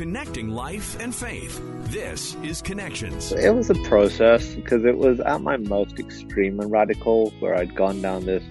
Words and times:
Connecting 0.00 0.48
life 0.48 0.98
and 0.98 1.14
faith. 1.14 1.60
This 1.90 2.34
is 2.36 2.62
Connections. 2.62 3.32
It 3.32 3.54
was 3.54 3.68
a 3.68 3.74
process 3.82 4.54
because 4.54 4.86
it 4.86 4.96
was 4.96 5.20
at 5.20 5.42
my 5.42 5.58
most 5.58 5.98
extreme 5.98 6.58
and 6.58 6.72
radical 6.72 7.34
where 7.38 7.54
I'd 7.54 7.74
gone 7.74 8.00
down 8.00 8.24
this 8.24 8.42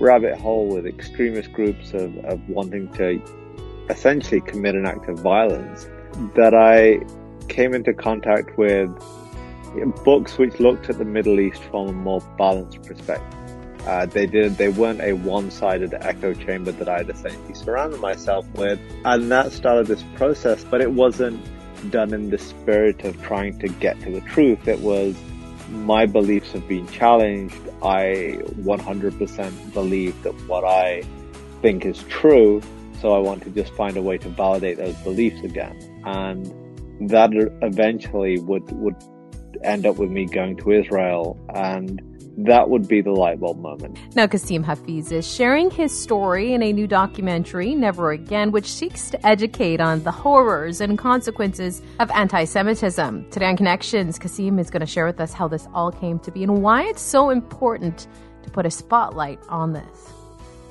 rabbit 0.00 0.36
hole 0.36 0.66
with 0.66 0.86
extremist 0.86 1.52
groups 1.52 1.92
of, 1.92 2.16
of 2.24 2.40
wanting 2.48 2.88
to 2.94 3.22
essentially 3.88 4.40
commit 4.40 4.74
an 4.74 4.84
act 4.84 5.08
of 5.08 5.20
violence 5.20 5.88
that 6.34 6.54
I 6.54 6.98
came 7.46 7.72
into 7.72 7.94
contact 7.94 8.58
with 8.58 8.90
books 10.04 10.38
which 10.38 10.58
looked 10.58 10.90
at 10.90 10.98
the 10.98 11.04
Middle 11.04 11.38
East 11.38 11.62
from 11.70 11.86
a 11.86 11.92
more 11.92 12.20
balanced 12.36 12.82
perspective. 12.82 13.39
Uh, 13.86 14.06
they 14.06 14.26
did. 14.26 14.56
They 14.56 14.68
weren't 14.68 15.00
a 15.00 15.14
one-sided 15.14 15.94
echo 15.94 16.34
chamber 16.34 16.72
that 16.72 16.88
I'd 16.88 17.08
essentially 17.08 17.54
surrounded 17.54 18.00
myself 18.00 18.46
with, 18.54 18.80
and 19.04 19.30
that 19.30 19.52
started 19.52 19.86
this 19.86 20.04
process. 20.14 20.64
But 20.64 20.80
it 20.80 20.90
wasn't 20.90 21.44
done 21.90 22.12
in 22.12 22.30
the 22.30 22.38
spirit 22.38 23.04
of 23.04 23.20
trying 23.22 23.58
to 23.60 23.68
get 23.68 23.98
to 24.00 24.10
the 24.10 24.20
truth. 24.22 24.68
It 24.68 24.80
was 24.80 25.16
my 25.70 26.04
beliefs 26.04 26.52
have 26.52 26.66
been 26.68 26.86
challenged. 26.88 27.56
I 27.82 28.38
100% 28.62 29.72
believe 29.72 30.22
that 30.22 30.34
what 30.46 30.64
I 30.64 31.02
think 31.62 31.86
is 31.86 32.02
true, 32.04 32.60
so 33.00 33.14
I 33.14 33.18
want 33.18 33.42
to 33.44 33.50
just 33.50 33.72
find 33.74 33.96
a 33.96 34.02
way 34.02 34.18
to 34.18 34.28
validate 34.28 34.76
those 34.76 34.96
beliefs 34.96 35.42
again, 35.42 35.78
and 36.04 37.08
that 37.10 37.30
eventually 37.62 38.38
would 38.40 38.70
would 38.72 38.96
end 39.62 39.86
up 39.86 39.96
with 39.96 40.10
me 40.10 40.26
going 40.26 40.56
to 40.56 40.72
Israel 40.72 41.38
and 41.54 42.02
that 42.38 42.70
would 42.70 42.88
be 42.88 43.00
the 43.00 43.10
light 43.10 43.40
bulb 43.40 43.58
moment. 43.58 43.98
Now, 44.14 44.26
Kasim 44.26 44.64
Hafeez 44.64 45.12
is 45.12 45.26
sharing 45.26 45.70
his 45.70 45.98
story 45.98 46.52
in 46.52 46.62
a 46.62 46.72
new 46.72 46.86
documentary, 46.86 47.74
Never 47.74 48.12
Again, 48.12 48.52
which 48.52 48.66
seeks 48.66 49.10
to 49.10 49.26
educate 49.26 49.80
on 49.80 50.02
the 50.02 50.10
horrors 50.10 50.80
and 50.80 50.96
consequences 50.96 51.82
of 51.98 52.10
anti 52.12 52.44
Semitism. 52.44 53.30
Today 53.30 53.46
on 53.46 53.56
Connections, 53.56 54.18
Kasim 54.18 54.58
is 54.58 54.70
going 54.70 54.80
to 54.80 54.86
share 54.86 55.06
with 55.06 55.20
us 55.20 55.32
how 55.32 55.48
this 55.48 55.66
all 55.74 55.92
came 55.92 56.18
to 56.20 56.30
be 56.30 56.42
and 56.42 56.62
why 56.62 56.84
it's 56.84 57.02
so 57.02 57.30
important 57.30 58.06
to 58.42 58.50
put 58.50 58.66
a 58.66 58.70
spotlight 58.70 59.40
on 59.48 59.72
this. 59.72 60.12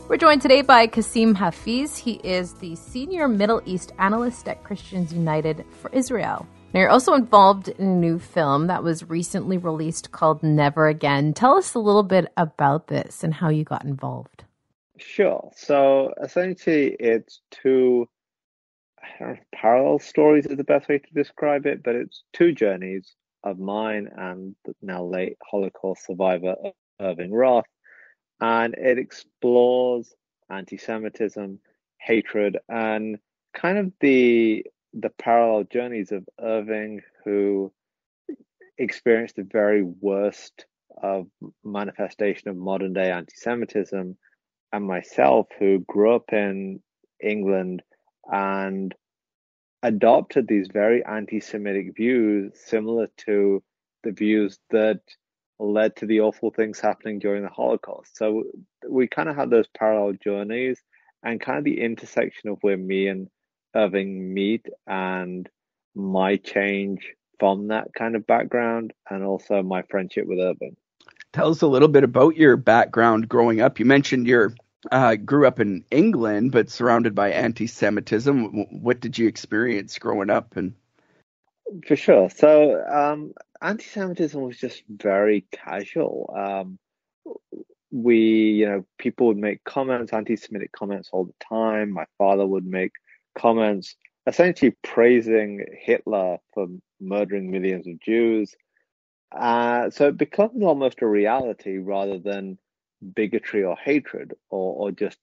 We're 0.07 0.17
joined 0.17 0.41
today 0.41 0.63
by 0.63 0.87
Kasim 0.87 1.35
Hafeez. 1.35 1.97
He 1.97 2.13
is 2.23 2.53
the 2.53 2.75
senior 2.75 3.27
Middle 3.27 3.61
East 3.65 3.91
analyst 3.99 4.47
at 4.47 4.63
Christians 4.63 5.13
United 5.13 5.63
for 5.81 5.91
Israel. 5.91 6.47
Now, 6.73 6.81
you're 6.81 6.89
also 6.89 7.13
involved 7.13 7.67
in 7.67 7.85
a 7.87 7.95
new 7.95 8.19
film 8.19 8.67
that 8.67 8.83
was 8.83 9.09
recently 9.09 9.57
released 9.57 10.11
called 10.11 10.43
Never 10.43 10.87
Again. 10.87 11.33
Tell 11.33 11.55
us 11.55 11.73
a 11.73 11.79
little 11.79 12.03
bit 12.03 12.31
about 12.37 12.87
this 12.87 13.23
and 13.23 13.33
how 13.33 13.49
you 13.49 13.63
got 13.63 13.85
involved. 13.85 14.43
Sure. 14.97 15.49
So 15.55 16.13
essentially, 16.21 16.95
it's 16.99 17.41
two 17.49 18.07
know, 19.19 19.37
parallel 19.53 19.99
stories 19.99 20.45
is 20.45 20.57
the 20.57 20.63
best 20.63 20.87
way 20.89 20.99
to 20.99 21.13
describe 21.13 21.65
it, 21.65 21.83
but 21.83 21.95
it's 21.95 22.23
two 22.33 22.51
journeys 22.51 23.15
of 23.43 23.59
mine 23.59 24.09
and 24.15 24.55
now 24.81 25.03
late 25.03 25.37
Holocaust 25.49 26.05
survivor 26.05 26.55
Irving 26.99 27.31
Roth, 27.31 27.65
and 28.41 28.73
it 28.75 28.97
explores 28.97 30.13
anti-Semitism, 30.49 31.59
hatred, 31.97 32.57
and 32.67 33.17
kind 33.53 33.77
of 33.77 33.91
the 33.99 34.65
the 34.93 35.09
parallel 35.09 35.65
journeys 35.65 36.11
of 36.11 36.27
Irving, 36.39 37.01
who 37.23 37.71
experienced 38.77 39.35
the 39.35 39.43
very 39.43 39.83
worst 39.83 40.65
of 41.01 41.27
manifestation 41.63 42.49
of 42.49 42.57
modern 42.57 42.93
day 42.93 43.11
anti-Semitism, 43.11 44.17
and 44.71 44.85
myself, 44.85 45.47
who 45.57 45.79
grew 45.87 46.13
up 46.15 46.31
in 46.31 46.81
England 47.21 47.81
and 48.31 48.93
adopted 49.81 50.47
these 50.47 50.67
very 50.71 51.03
anti-Semitic 51.05 51.95
views, 51.95 52.53
similar 52.55 53.07
to 53.17 53.63
the 54.03 54.11
views 54.11 54.59
that 54.69 54.99
led 55.59 55.95
to 55.97 56.05
the 56.05 56.21
awful 56.21 56.51
things 56.51 56.79
happening 56.79 57.19
during 57.19 57.43
the 57.43 57.49
Holocaust. 57.49 58.15
So 58.15 58.43
we 58.87 59.07
kind 59.07 59.27
of 59.27 59.35
had 59.35 59.49
those 59.49 59.67
parallel 59.77 60.13
journeys 60.23 60.81
and 61.23 61.41
kind 61.41 61.57
of 61.57 61.63
the 61.65 61.81
intersection 61.81 62.49
of 62.49 62.59
where 62.61 62.77
me 62.77 63.07
and 63.07 63.29
Irving 63.75 64.33
meet 64.33 64.65
and 64.87 65.49
my 65.95 66.37
change 66.37 67.13
from 67.39 67.67
that 67.69 67.93
kind 67.93 68.15
of 68.15 68.27
background 68.27 68.93
and 69.09 69.23
also 69.23 69.63
my 69.63 69.81
friendship 69.83 70.25
with 70.27 70.39
Irving. 70.39 70.75
Tell 71.31 71.49
us 71.49 71.61
a 71.61 71.67
little 71.67 71.87
bit 71.87 72.03
about 72.03 72.35
your 72.35 72.57
background 72.57 73.29
growing 73.29 73.61
up. 73.61 73.79
You 73.79 73.85
mentioned 73.85 74.27
you 74.27 74.53
uh, 74.91 75.15
grew 75.15 75.45
up 75.45 75.59
in 75.59 75.85
England, 75.91 76.51
but 76.51 76.69
surrounded 76.69 77.13
by 77.13 77.31
anti-Semitism. 77.31 78.81
What 78.81 78.99
did 78.99 79.17
you 79.17 79.27
experience 79.27 79.97
growing 79.99 80.29
up? 80.29 80.57
And 80.57 80.73
for 81.85 81.95
sure, 81.95 82.29
so 82.29 82.83
um, 82.83 83.33
anti-Semitism 83.61 84.41
was 84.41 84.57
just 84.57 84.83
very 84.89 85.45
casual. 85.51 86.33
Um, 86.35 86.79
we, 87.91 88.17
you 88.17 88.65
know, 88.65 88.85
people 88.97 89.27
would 89.27 89.37
make 89.37 89.63
comments, 89.63 90.13
anti-Semitic 90.13 90.71
comments 90.71 91.09
all 91.11 91.25
the 91.25 91.33
time. 91.47 91.91
My 91.91 92.05
father 92.17 92.45
would 92.45 92.65
make 92.65 92.93
comments 93.39 93.95
essentially 94.27 94.75
praising 94.83 95.65
Hitler 95.79 96.37
for 96.53 96.67
murdering 96.99 97.49
millions 97.49 97.87
of 97.87 97.99
Jews. 97.99 98.55
Uh, 99.31 99.89
so 99.89 100.07
it 100.07 100.17
becomes 100.17 100.63
almost 100.63 101.01
a 101.01 101.07
reality 101.07 101.77
rather 101.77 102.19
than 102.19 102.57
bigotry 103.15 103.63
or 103.63 103.75
hatred 103.77 104.33
or, 104.49 104.75
or 104.75 104.91
just, 104.91 105.17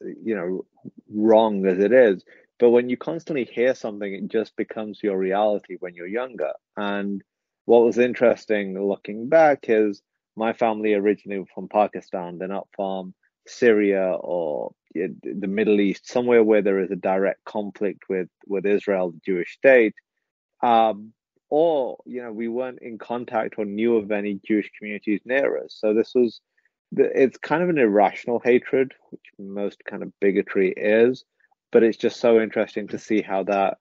you 0.00 0.34
know, 0.36 0.64
wrong 1.12 1.66
as 1.66 1.78
it 1.78 1.92
is. 1.92 2.22
But 2.58 2.70
when 2.70 2.88
you 2.88 2.96
constantly 2.96 3.44
hear 3.44 3.74
something, 3.74 4.12
it 4.12 4.28
just 4.28 4.54
becomes 4.56 5.02
your 5.02 5.18
reality 5.18 5.76
when 5.80 5.94
you're 5.94 6.06
younger. 6.06 6.52
And 6.76 7.22
what 7.64 7.84
was 7.84 7.98
interesting 7.98 8.80
looking 8.80 9.28
back 9.28 9.64
is 9.68 10.02
my 10.36 10.52
family 10.52 10.94
originally 10.94 11.44
from 11.54 11.68
Pakistan. 11.68 12.38
They're 12.38 12.48
not 12.48 12.68
from 12.76 13.14
Syria 13.46 14.12
or 14.20 14.72
the 14.94 15.48
Middle 15.48 15.80
East, 15.80 16.08
somewhere 16.08 16.44
where 16.44 16.62
there 16.62 16.80
is 16.80 16.90
a 16.90 16.96
direct 16.96 17.44
conflict 17.44 18.04
with 18.08 18.28
with 18.46 18.66
Israel, 18.66 19.12
the 19.12 19.20
Jewish 19.24 19.54
state, 19.54 19.94
um, 20.62 21.12
or 21.50 21.98
you 22.06 22.22
know 22.22 22.32
we 22.32 22.48
weren't 22.48 22.82
in 22.82 22.98
contact 22.98 23.54
or 23.58 23.64
knew 23.64 23.96
of 23.96 24.10
any 24.10 24.40
Jewish 24.46 24.70
communities 24.78 25.20
near 25.24 25.58
us. 25.58 25.74
So 25.78 25.94
this 25.94 26.12
was 26.14 26.40
it's 26.94 27.38
kind 27.38 27.62
of 27.62 27.68
an 27.70 27.78
irrational 27.78 28.40
hatred, 28.44 28.92
which 29.10 29.22
most 29.38 29.82
kind 29.84 30.02
of 30.02 30.12
bigotry 30.20 30.72
is, 30.76 31.24
but 31.70 31.82
it's 31.82 31.96
just 31.96 32.20
so 32.20 32.40
interesting 32.40 32.88
to 32.88 32.98
see 32.98 33.22
how 33.22 33.44
that 33.44 33.78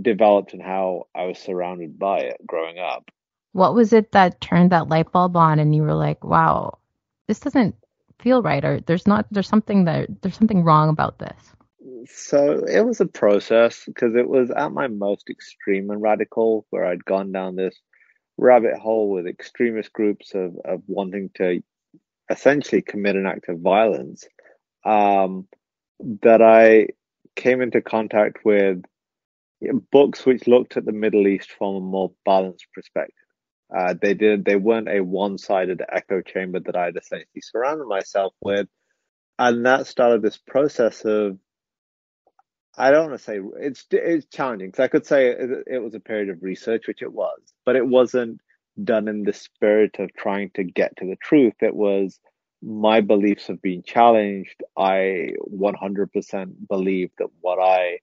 developed 0.00 0.52
and 0.52 0.62
how 0.62 1.06
I 1.14 1.24
was 1.24 1.38
surrounded 1.38 1.98
by 1.98 2.20
it 2.20 2.46
growing 2.46 2.78
up. 2.78 3.10
What 3.52 3.74
was 3.74 3.92
it 3.92 4.12
that 4.12 4.40
turned 4.40 4.72
that 4.72 4.88
light 4.88 5.12
bulb 5.12 5.36
on 5.36 5.58
and 5.58 5.74
you 5.74 5.82
were 5.82 5.94
like, 5.94 6.24
wow, 6.24 6.78
this 7.26 7.40
doesn't 7.40 7.74
feel 8.22 8.42
right 8.42 8.64
or 8.64 8.80
there's 8.80 9.06
not 9.06 9.26
there's 9.30 9.48
something 9.48 9.84
that 9.84 10.08
there's 10.22 10.36
something 10.36 10.62
wrong 10.62 10.88
about 10.88 11.18
this? 11.18 11.54
So 12.06 12.64
it 12.64 12.80
was 12.80 13.00
a 13.00 13.06
process 13.06 13.84
because 13.86 14.14
it 14.14 14.28
was 14.28 14.50
at 14.50 14.72
my 14.72 14.88
most 14.88 15.28
extreme 15.30 15.90
and 15.90 16.02
radical 16.02 16.66
where 16.70 16.84
i'd 16.86 17.04
gone 17.04 17.32
down 17.32 17.56
this 17.56 17.78
rabbit 18.38 18.78
hole 18.78 19.10
with 19.10 19.26
extremist 19.26 19.92
groups 19.92 20.34
of, 20.34 20.56
of 20.64 20.82
wanting 20.86 21.30
to 21.36 21.62
essentially 22.30 22.82
commit 22.82 23.16
an 23.16 23.26
act 23.26 23.48
of 23.48 23.60
violence 23.60 24.26
um, 24.84 25.46
that 26.22 26.42
i 26.42 26.88
came 27.36 27.60
into 27.60 27.80
contact 27.80 28.44
with 28.44 28.82
books 29.92 30.26
which 30.26 30.48
looked 30.48 30.76
at 30.76 30.84
the 30.84 30.92
middle 30.92 31.26
east 31.26 31.50
from 31.52 31.76
a 31.76 31.80
more 31.80 32.10
balanced 32.24 32.66
perspective 32.74 33.21
uh, 33.74 33.94
they 34.00 34.14
did. 34.14 34.44
They 34.44 34.56
weren't 34.56 34.88
a 34.88 35.00
one-sided 35.00 35.82
echo 35.90 36.20
chamber 36.20 36.60
that 36.60 36.76
I'd 36.76 36.96
essentially 36.96 37.40
surrounded 37.40 37.86
myself 37.86 38.34
with, 38.40 38.68
and 39.38 39.64
that 39.66 39.86
started 39.86 40.22
this 40.22 40.38
process 40.38 41.04
of. 41.04 41.38
I 42.78 42.90
don't 42.90 43.10
want 43.10 43.18
to 43.18 43.24
say 43.24 43.38
it's 43.58 43.84
it's 43.90 44.26
challenging 44.26 44.68
because 44.68 44.82
I 44.82 44.88
could 44.88 45.06
say 45.06 45.28
it, 45.28 45.50
it 45.66 45.82
was 45.82 45.94
a 45.94 46.00
period 46.00 46.30
of 46.30 46.42
research, 46.42 46.86
which 46.88 47.02
it 47.02 47.12
was, 47.12 47.38
but 47.66 47.76
it 47.76 47.86
wasn't 47.86 48.40
done 48.82 49.08
in 49.08 49.24
the 49.24 49.32
spirit 49.32 49.96
of 49.98 50.12
trying 50.14 50.50
to 50.54 50.64
get 50.64 50.96
to 50.96 51.06
the 51.06 51.16
truth. 51.16 51.54
It 51.60 51.74
was 51.74 52.18
my 52.62 53.00
beliefs 53.00 53.48
have 53.48 53.60
been 53.60 53.82
challenged. 53.82 54.62
I 54.76 55.32
100% 55.52 56.68
believe 56.68 57.10
that 57.18 57.28
what 57.40 57.58
I 57.58 57.98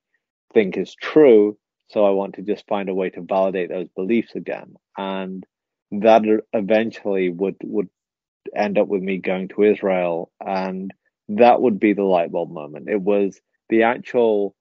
think 0.54 0.78
is 0.78 0.94
true. 0.96 1.58
So 1.88 2.06
I 2.06 2.12
want 2.12 2.36
to 2.36 2.42
just 2.42 2.68
find 2.68 2.90
a 2.90 2.94
way 2.94 3.10
to 3.12 3.22
validate 3.22 3.70
those 3.70 3.88
beliefs 3.96 4.36
again. 4.36 4.76
And 4.98 5.46
that 5.92 6.24
eventually 6.54 7.30
would 7.30 7.56
would 7.64 7.90
end 8.56 8.78
up 8.78 8.88
with 8.88 9.02
me 9.02 9.18
going 9.18 9.48
to 9.50 9.64
Israel, 9.64 10.32
and 10.46 10.94
that 11.30 11.62
would 11.62 11.80
be 11.80 11.94
the 11.94 12.04
light 12.04 12.32
bulb 12.32 12.52
moment. 12.52 12.90
It 12.90 13.02
was 13.02 13.40
the 13.70 13.84
actual 13.84 14.56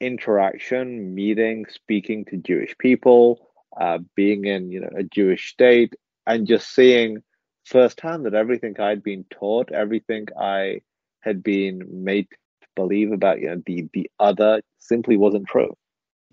interaction, 0.00 1.14
meeting, 1.14 1.66
speaking 1.68 2.24
to 2.26 2.36
Jewish 2.36 2.76
people, 2.78 3.48
uh, 3.80 3.98
being 4.14 4.44
in 4.44 4.70
you 4.70 4.80
know 4.80 4.90
a 4.96 5.02
Jewish 5.04 5.50
state, 5.50 5.94
and 6.26 6.46
just 6.46 6.74
seeing 6.74 7.22
firsthand 7.64 8.26
that 8.26 8.34
everything 8.34 8.78
I'd 8.78 9.02
been 9.02 9.24
taught, 9.30 9.72
everything 9.72 10.26
I 10.38 10.80
had 11.20 11.42
been 11.42 11.82
made 12.04 12.28
to 12.30 12.68
believe 12.76 13.12
about 13.12 13.40
you 13.40 13.48
know 13.48 13.62
the 13.66 13.88
the 13.92 14.10
other 14.18 14.60
simply 14.78 15.16
wasn't 15.16 15.48
true. 15.48 15.74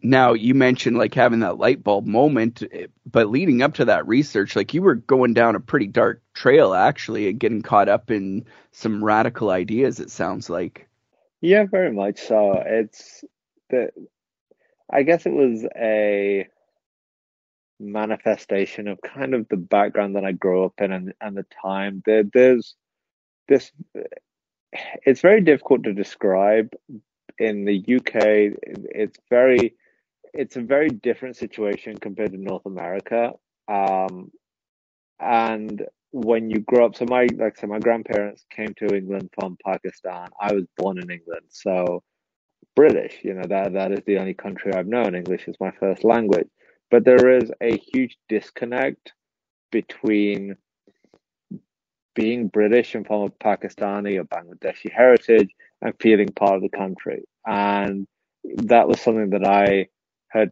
Now, 0.04 0.34
you 0.34 0.56
mentioned 0.56 0.98
like 0.98 1.14
having 1.14 1.42
that 1.42 1.58
light 1.58 1.84
bulb 1.84 2.08
moment, 2.08 2.64
but 3.10 3.30
leading 3.30 3.62
up 3.62 3.76
to 3.76 3.86
that 3.86 4.08
research, 4.08 4.56
like 4.56 4.74
you 4.74 4.82
were 4.82 4.96
going 4.96 5.34
down 5.34 5.56
a 5.56 5.60
pretty 5.60 5.88
dark 5.88 6.22
trail 6.34 6.74
actually 6.74 7.30
and 7.30 7.40
getting 7.40 7.62
caught 7.62 7.88
up 7.88 8.10
in 8.10 8.46
some 8.72 9.04
radical 9.04 9.52
ideas, 9.52 10.00
it 10.00 10.10
sounds 10.10 10.50
like. 10.50 10.88
Yeah, 11.40 11.66
very 11.66 11.92
much 11.92 12.20
so. 12.20 12.64
It's 12.66 13.24
the, 13.70 13.92
I 14.90 15.04
guess 15.04 15.26
it 15.26 15.34
was 15.34 15.66
a 15.76 16.48
manifestation 17.80 18.88
of 18.88 19.00
kind 19.02 19.34
of 19.34 19.48
the 19.50 19.58
background 19.58 20.16
that 20.16 20.26
I 20.26 20.32
grew 20.32 20.66
up 20.66 20.74
in 20.80 20.92
and, 20.92 21.14
and 21.22 21.38
the 21.38 21.46
time. 21.62 22.02
There, 22.06 22.24
there's 22.24 22.76
this, 23.48 23.72
it's 25.06 25.22
very 25.22 25.42
difficult 25.42 25.84
to 25.84 25.94
describe. 25.94 26.74
In 27.40 27.66
the 27.66 27.78
UK, 27.78 28.56
it's 28.94 29.18
very 29.30 29.74
it's 30.34 30.56
a 30.56 30.62
very 30.62 30.90
different 30.90 31.36
situation 31.36 31.98
compared 31.98 32.32
to 32.32 32.38
North 32.38 32.66
America. 32.66 33.34
Um, 33.68 34.32
and 35.20 35.86
when 36.12 36.50
you 36.50 36.60
grow 36.60 36.88
up, 36.88 36.96
so 36.96 37.06
my 37.08 37.28
like 37.38 37.58
so 37.58 37.68
my 37.68 37.80
grandparents 37.80 38.46
came 38.50 38.74
to 38.76 38.96
England 38.96 39.30
from 39.40 39.58
Pakistan. 39.66 40.28
I 40.40 40.54
was 40.54 40.66
born 40.78 40.98
in 40.98 41.10
England, 41.10 41.46
so 41.50 42.04
British. 42.76 43.20
You 43.24 43.36
know 43.36 43.48
that 43.48 43.74
that 43.74 43.92
is 43.92 44.02
the 44.06 44.18
only 44.18 44.34
country 44.34 44.74
I've 44.74 44.88
known. 44.88 45.16
English 45.16 45.48
is 45.48 45.56
my 45.60 45.72
first 45.80 46.04
language, 46.04 46.48
but 46.90 47.06
there 47.06 47.38
is 47.38 47.52
a 47.62 47.78
huge 47.94 48.18
disconnect 48.30 49.14
between 49.72 50.56
being 52.14 52.48
British 52.48 52.96
and 52.96 53.08
from 53.08 53.22
a 53.22 53.30
Pakistani 53.30 54.20
or 54.20 54.26
Bangladeshi 54.26 54.92
heritage 54.92 55.50
and 55.82 55.94
feeling 56.02 56.28
part 56.28 56.56
of 56.56 56.62
the 56.62 56.78
country. 56.78 57.24
And 57.46 58.06
that 58.44 58.88
was 58.88 59.00
something 59.00 59.30
that 59.30 59.46
I 59.46 59.88
had 60.32 60.52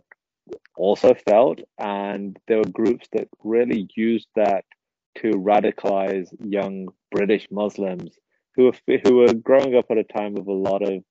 also 0.76 1.14
felt, 1.14 1.60
and 1.78 2.38
there 2.48 2.58
were 2.58 2.72
groups 2.72 3.08
that 3.14 3.28
really 3.44 3.88
used 3.96 4.28
that 4.36 4.66
to 5.18 5.32
radicalize 5.32 6.28
young 6.40 6.88
British 7.12 7.48
Muslims 7.52 8.18
who 8.56 8.66
were 8.66 9.00
who 9.04 9.16
were 9.18 9.34
growing 9.34 9.76
up 9.76 9.86
at 9.90 9.98
a 9.98 10.04
time 10.04 10.38
of 10.38 10.48
a 10.48 10.54
lot 10.54 10.82
of 10.82 11.04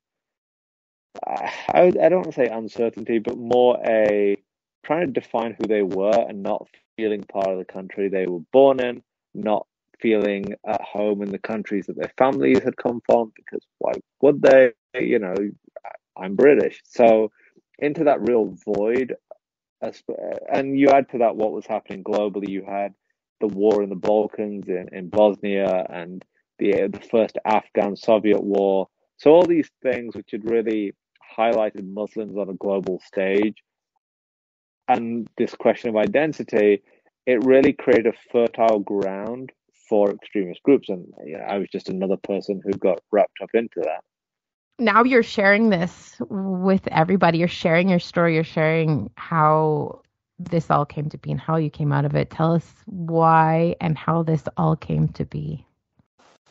uh, 1.27 1.51
I 1.73 1.83
I 1.87 2.09
don't 2.09 2.23
want 2.23 2.27
to 2.27 2.33
say 2.33 2.47
uncertainty, 2.47 3.19
but 3.19 3.39
more 3.39 3.79
a 3.87 4.37
trying 4.85 5.07
to 5.13 5.21
define 5.21 5.57
who 5.59 5.67
they 5.67 5.83
were 5.83 6.27
and 6.29 6.43
not 6.43 6.67
feeling 6.97 7.23
part 7.25 7.49
of 7.49 7.59
the 7.59 7.65
country 7.65 8.09
they 8.09 8.27
were 8.27 8.41
born 8.53 8.81
in, 8.81 9.03
not 9.35 9.67
feeling 10.01 10.55
at 10.67 10.81
home 10.81 11.23
in 11.23 11.31
the 11.31 11.39
countries 11.39 11.87
that 11.87 11.97
their 11.97 12.13
families 12.17 12.63
had 12.63 12.77
come 12.77 13.01
from, 13.05 13.33
because 13.35 13.65
why 13.79 13.93
would 14.21 14.43
they? 14.43 14.73
You 14.95 15.19
know, 15.19 15.35
I'm 16.17 16.37
British, 16.37 16.81
so 16.85 17.31
into 17.79 18.05
that 18.05 18.27
real 18.27 18.57
void. 18.65 19.15
And 20.53 20.79
you 20.79 20.89
add 20.89 21.11
to 21.11 21.19
that 21.19 21.37
what 21.37 21.53
was 21.53 21.67
happening 21.67 22.03
globally. 22.03 22.49
You 22.49 22.65
had 22.65 22.95
the 23.41 23.47
war 23.47 23.83
in 23.83 23.89
the 23.89 23.95
Balkans, 23.95 24.69
in, 24.69 24.89
in 24.93 25.09
Bosnia, 25.09 25.87
and 25.89 26.25
the 26.59 26.89
the 26.89 27.01
first 27.11 27.39
Afghan 27.45 27.97
Soviet 27.97 28.43
war. 28.43 28.89
So 29.17 29.33
all 29.33 29.47
these 29.47 29.71
things 29.83 30.17
which 30.17 30.31
had 30.33 30.51
really 30.51 30.95
highlighted 31.39 31.89
Muslims 31.89 32.37
on 32.37 32.49
a 32.49 32.55
global 32.55 33.01
stage, 33.07 33.63
and 34.89 35.29
this 35.37 35.55
question 35.55 35.91
of 35.91 35.97
identity, 35.97 36.83
it 37.27 37.45
really 37.45 37.73
created 37.73 38.07
a 38.07 38.33
fertile 38.33 38.81
ground 38.81 39.53
for 39.89 40.11
extremist 40.11 40.63
groups. 40.65 40.89
And 40.89 41.07
you 41.25 41.39
know, 41.39 41.45
I 41.45 41.59
was 41.59 41.69
just 41.71 41.89
another 41.89 42.17
person 42.17 42.61
who 42.65 42.73
got 42.73 43.01
wrapped 43.13 43.39
up 43.43 43.51
into 43.55 43.81
that 43.85 44.03
now 44.79 45.03
you're 45.05 45.23
sharing 45.23 45.71
this 45.71 46.17
with 46.29 46.87
everybody. 46.89 47.39
You're 47.39 47.49
sharing 47.49 47.89
your 47.89 47.99
story. 47.99 48.35
You're 48.35 48.45
sharing 48.45 49.11
how 49.17 50.03
this 50.39 50.71
all 50.71 50.87
came 50.87 51.09
to 51.11 51.19
be 51.19 51.33
and 51.33 51.41
how 51.41 51.57
you 51.57 51.71
came 51.71 51.93
out 51.93 52.05
of 52.05 52.15
it. 52.15 52.31
Tell 52.31 52.55
us 52.55 52.73
why 52.87 53.75
and 53.81 53.99
how 53.99 54.23
this 54.23 54.45
all 54.57 54.77
came 54.77 55.09
to 55.09 55.25
be. 55.25 55.67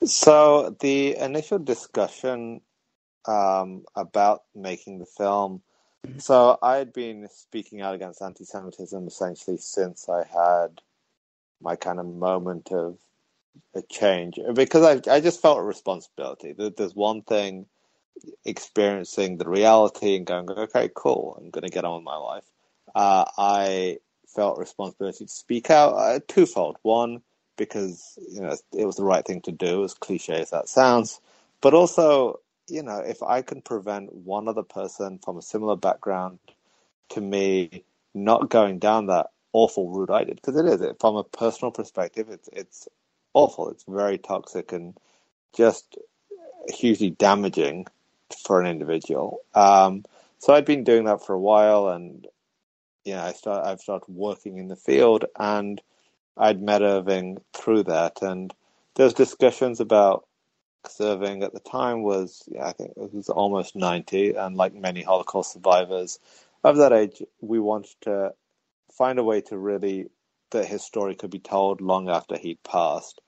So, 0.03 0.75
the 0.79 1.18
initial 1.18 1.57
discussion 1.57 2.62
um, 3.25 3.85
about 3.95 4.44
making 4.53 5.00
the 5.00 5.06
film. 5.06 5.62
So, 6.18 6.59
I 6.62 6.75
had 6.75 6.94
been 6.94 7.27
speaking 7.33 7.81
out 7.81 7.95
against 7.95 8.21
anti 8.21 8.44
Semitism 8.44 9.07
essentially 9.07 9.57
since 9.57 10.07
I 10.09 10.24
had 10.25 10.81
my 11.62 11.75
kind 11.75 12.00
of 12.00 12.06
moment 12.06 12.71
of 12.71 13.00
a 13.74 13.81
change 13.81 14.38
because 14.53 14.83
I, 14.83 15.15
I 15.15 15.19
just 15.19 15.41
felt 15.41 15.59
a 15.59 15.63
responsibility. 15.63 16.53
There's 16.53 16.95
one 16.95 17.24
thing 17.24 17.65
experiencing 18.45 19.37
the 19.37 19.49
reality 19.49 20.15
and 20.15 20.25
going, 20.25 20.49
okay, 20.49 20.89
cool, 20.95 21.37
I'm 21.39 21.49
going 21.49 21.63
to 21.63 21.73
get 21.73 21.85
on 21.85 21.95
with 21.95 22.03
my 22.03 22.17
life. 22.17 22.45
Uh, 22.95 23.25
I 23.37 23.97
felt 24.27 24.57
responsibility 24.57 25.25
to 25.25 25.31
speak 25.31 25.69
out 25.69 25.93
uh, 25.93 26.19
twofold. 26.27 26.77
One, 26.81 27.21
because 27.57 28.17
you 28.29 28.41
know 28.41 28.55
it 28.77 28.85
was 28.85 28.95
the 28.95 29.03
right 29.03 29.25
thing 29.25 29.41
to 29.41 29.51
do, 29.51 29.83
as 29.83 29.93
cliche 29.93 30.41
as 30.41 30.51
that 30.51 30.69
sounds, 30.69 31.19
but 31.61 31.73
also, 31.73 32.39
you 32.67 32.83
know, 32.83 32.99
if 32.99 33.23
I 33.23 33.41
can 33.41 33.61
prevent 33.61 34.13
one 34.13 34.47
other 34.47 34.63
person 34.63 35.19
from 35.23 35.37
a 35.37 35.41
similar 35.41 35.75
background 35.75 36.39
to 37.09 37.21
me 37.21 37.83
not 38.13 38.49
going 38.49 38.79
down 38.79 39.07
that 39.07 39.27
awful 39.53 39.89
route 39.89 40.11
I 40.11 40.23
did, 40.23 40.35
because 40.35 40.57
it 40.57 40.65
is 40.65 40.81
it, 40.81 40.97
from 40.99 41.15
a 41.15 41.23
personal 41.23 41.71
perspective, 41.71 42.29
it's 42.29 42.49
it's 42.53 42.87
awful. 43.33 43.69
It's 43.69 43.85
very 43.87 44.17
toxic 44.17 44.71
and 44.71 44.95
just 45.55 45.97
hugely 46.69 47.09
damaging 47.09 47.87
for 48.45 48.62
an 48.62 48.68
individual. 48.68 49.39
Um, 49.53 50.03
so 50.39 50.53
I'd 50.53 50.65
been 50.65 50.83
doing 50.83 51.06
that 51.06 51.25
for 51.25 51.33
a 51.33 51.39
while, 51.39 51.89
and 51.89 52.27
know, 53.15 53.21
I 53.21 53.31
start 53.31 53.65
I've 53.65 53.79
started 53.79 54.13
working 54.13 54.57
in 54.57 54.68
the 54.68 54.75
field, 54.75 55.25
and 55.38 55.81
I'd 56.35 56.62
met 56.62 56.81
Irving 56.81 57.39
through 57.53 57.83
that, 57.83 58.21
and 58.21 58.53
there's 58.95 59.13
discussions 59.13 59.79
about 59.79 60.25
Irving 61.00 61.44
at 61.44 61.53
the 61.53 61.59
time 61.59 62.03
was 62.03 62.44
yeah, 62.47 62.68
I 62.68 62.71
think 62.71 62.91
it 62.95 63.13
was 63.13 63.29
almost 63.29 63.75
ninety, 63.75 64.33
and 64.35 64.56
like 64.56 64.74
many 64.74 65.01
Holocaust 65.01 65.53
survivors 65.53 66.19
of 66.63 66.77
that 66.77 66.94
age, 66.94 67.21
we 67.41 67.59
wanted 67.59 67.95
to 68.01 68.33
find 68.91 69.19
a 69.19 69.24
way 69.24 69.41
to 69.41 69.57
really 69.57 70.07
that 70.51 70.65
his 70.65 70.83
story 70.83 71.15
could 71.15 71.29
be 71.29 71.39
told 71.39 71.81
long 71.81 72.09
after 72.09 72.38
he'd 72.38 72.62
passed, 72.63 73.21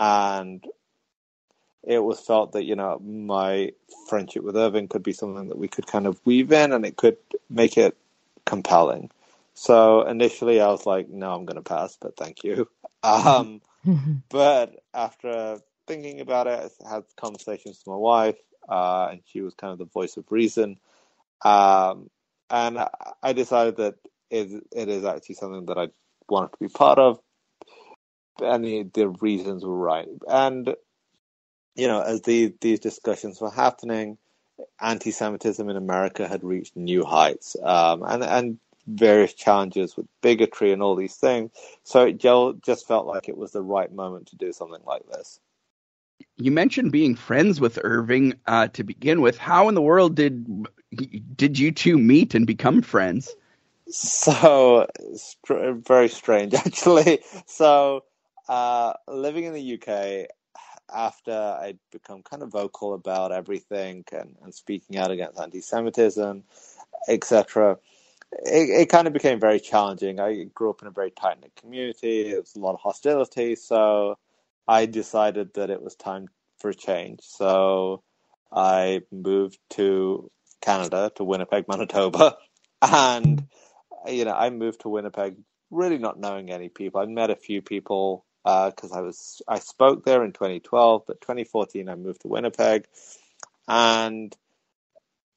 and 0.00 0.64
it 1.86 1.98
was 1.98 2.20
felt 2.20 2.52
that 2.52 2.64
you 2.64 2.76
know 2.76 2.98
my 3.00 3.72
friendship 4.08 4.42
with 4.42 4.56
Irving 4.56 4.88
could 4.88 5.02
be 5.02 5.12
something 5.12 5.48
that 5.48 5.58
we 5.58 5.68
could 5.68 5.86
kind 5.86 6.06
of 6.06 6.20
weave 6.24 6.52
in, 6.52 6.72
and 6.72 6.84
it 6.84 6.96
could 6.96 7.16
make 7.50 7.76
it 7.76 7.96
compelling. 8.44 9.10
So 9.54 10.02
initially, 10.02 10.60
I 10.60 10.68
was 10.68 10.86
like, 10.86 11.08
"No, 11.08 11.34
I'm 11.34 11.44
going 11.44 11.56
to 11.56 11.62
pass," 11.62 11.96
but 12.00 12.16
thank 12.16 12.44
you. 12.44 12.68
Um, 13.04 13.60
but 14.30 14.82
after 14.94 15.58
thinking 15.86 16.22
about 16.22 16.46
it, 16.46 16.72
I 16.86 16.94
had 16.94 17.04
conversations 17.18 17.82
with 17.84 17.92
my 17.92 17.98
wife, 17.98 18.38
uh, 18.66 19.08
and 19.10 19.20
she 19.26 19.42
was 19.42 19.52
kind 19.52 19.72
of 19.72 19.78
the 19.78 19.84
voice 19.84 20.16
of 20.16 20.24
reason. 20.30 20.78
Um, 21.44 22.08
and 22.48 22.78
I 23.22 23.34
decided 23.34 23.76
that 23.76 23.96
it, 24.30 24.64
it 24.74 24.88
is 24.88 25.04
actually 25.04 25.34
something 25.34 25.66
that 25.66 25.76
I 25.76 25.88
wanted 26.30 26.52
to 26.52 26.58
be 26.60 26.68
part 26.68 26.98
of, 26.98 27.20
and 28.40 28.64
the, 28.64 28.84
the 28.84 29.08
reasons 29.08 29.66
were 29.66 29.76
right. 29.76 30.08
And 30.26 30.74
you 31.74 31.88
know, 31.88 32.00
as 32.00 32.22
the, 32.22 32.54
these 32.60 32.80
discussions 32.80 33.40
were 33.40 33.50
happening, 33.50 34.18
anti-Semitism 34.80 35.68
in 35.68 35.76
America 35.76 36.28
had 36.28 36.44
reached 36.44 36.76
new 36.76 37.04
heights, 37.04 37.56
um, 37.62 38.02
and 38.02 38.22
and 38.22 38.58
various 38.86 39.32
challenges 39.32 39.96
with 39.96 40.06
bigotry 40.20 40.72
and 40.72 40.82
all 40.82 40.94
these 40.94 41.16
things. 41.16 41.50
So 41.84 42.06
it 42.06 42.18
just 42.62 42.86
felt 42.86 43.06
like 43.06 43.28
it 43.28 43.36
was 43.36 43.52
the 43.52 43.62
right 43.62 43.92
moment 43.92 44.28
to 44.28 44.36
do 44.36 44.52
something 44.52 44.82
like 44.86 45.06
this. 45.10 45.40
You 46.36 46.52
mentioned 46.52 46.92
being 46.92 47.14
friends 47.14 47.60
with 47.60 47.78
Irving 47.82 48.34
uh, 48.46 48.68
to 48.68 48.84
begin 48.84 49.20
with. 49.20 49.38
How 49.38 49.68
in 49.68 49.74
the 49.74 49.82
world 49.82 50.14
did 50.14 50.66
did 51.36 51.58
you 51.58 51.72
two 51.72 51.98
meet 51.98 52.34
and 52.34 52.46
become 52.46 52.82
friends? 52.82 53.34
So 53.88 54.86
very 55.52 56.08
strange, 56.08 56.54
actually. 56.66 57.20
So 57.46 58.04
uh, 58.48 58.94
living 59.08 59.44
in 59.44 59.52
the 59.52 59.74
UK, 59.74 60.28
after 60.92 61.32
I'd 61.32 61.78
become 61.92 62.22
kind 62.22 62.42
of 62.42 62.50
vocal 62.50 62.94
about 62.94 63.32
everything 63.32 64.04
and, 64.12 64.36
and 64.42 64.54
speaking 64.54 64.96
out 64.96 65.10
against 65.10 65.40
anti-Semitism, 65.40 66.44
etc., 67.08 67.78
it, 68.32 68.82
it 68.82 68.88
kind 68.88 69.06
of 69.06 69.12
became 69.12 69.40
very 69.40 69.60
challenging. 69.60 70.20
I 70.20 70.44
grew 70.54 70.70
up 70.70 70.82
in 70.82 70.88
a 70.88 70.92
very 70.92 71.10
tight 71.10 71.40
knit 71.40 71.52
community. 71.56 72.30
There 72.30 72.40
was 72.40 72.56
a 72.56 72.60
lot 72.60 72.74
of 72.74 72.80
hostility, 72.80 73.54
so 73.56 74.18
I 74.66 74.86
decided 74.86 75.54
that 75.54 75.70
it 75.70 75.82
was 75.82 75.94
time 75.94 76.28
for 76.58 76.70
a 76.70 76.74
change. 76.74 77.20
So 77.22 78.02
I 78.52 79.02
moved 79.12 79.58
to 79.70 80.30
Canada, 80.60 81.12
to 81.16 81.24
Winnipeg, 81.24 81.66
Manitoba, 81.68 82.36
and 82.82 83.46
you 84.06 84.24
know 84.24 84.34
I 84.34 84.50
moved 84.50 84.80
to 84.82 84.88
Winnipeg 84.88 85.36
really 85.70 85.98
not 85.98 86.18
knowing 86.18 86.50
any 86.50 86.68
people. 86.68 87.00
I 87.00 87.06
met 87.06 87.30
a 87.30 87.36
few 87.36 87.62
people 87.62 88.24
because 88.44 88.92
uh, 88.92 88.98
I 88.98 89.00
was 89.00 89.40
I 89.48 89.58
spoke 89.58 90.04
there 90.04 90.24
in 90.24 90.32
2012, 90.32 91.04
but 91.06 91.20
2014 91.20 91.88
I 91.88 91.94
moved 91.94 92.20
to 92.22 92.28
Winnipeg, 92.28 92.86
and 93.66 94.36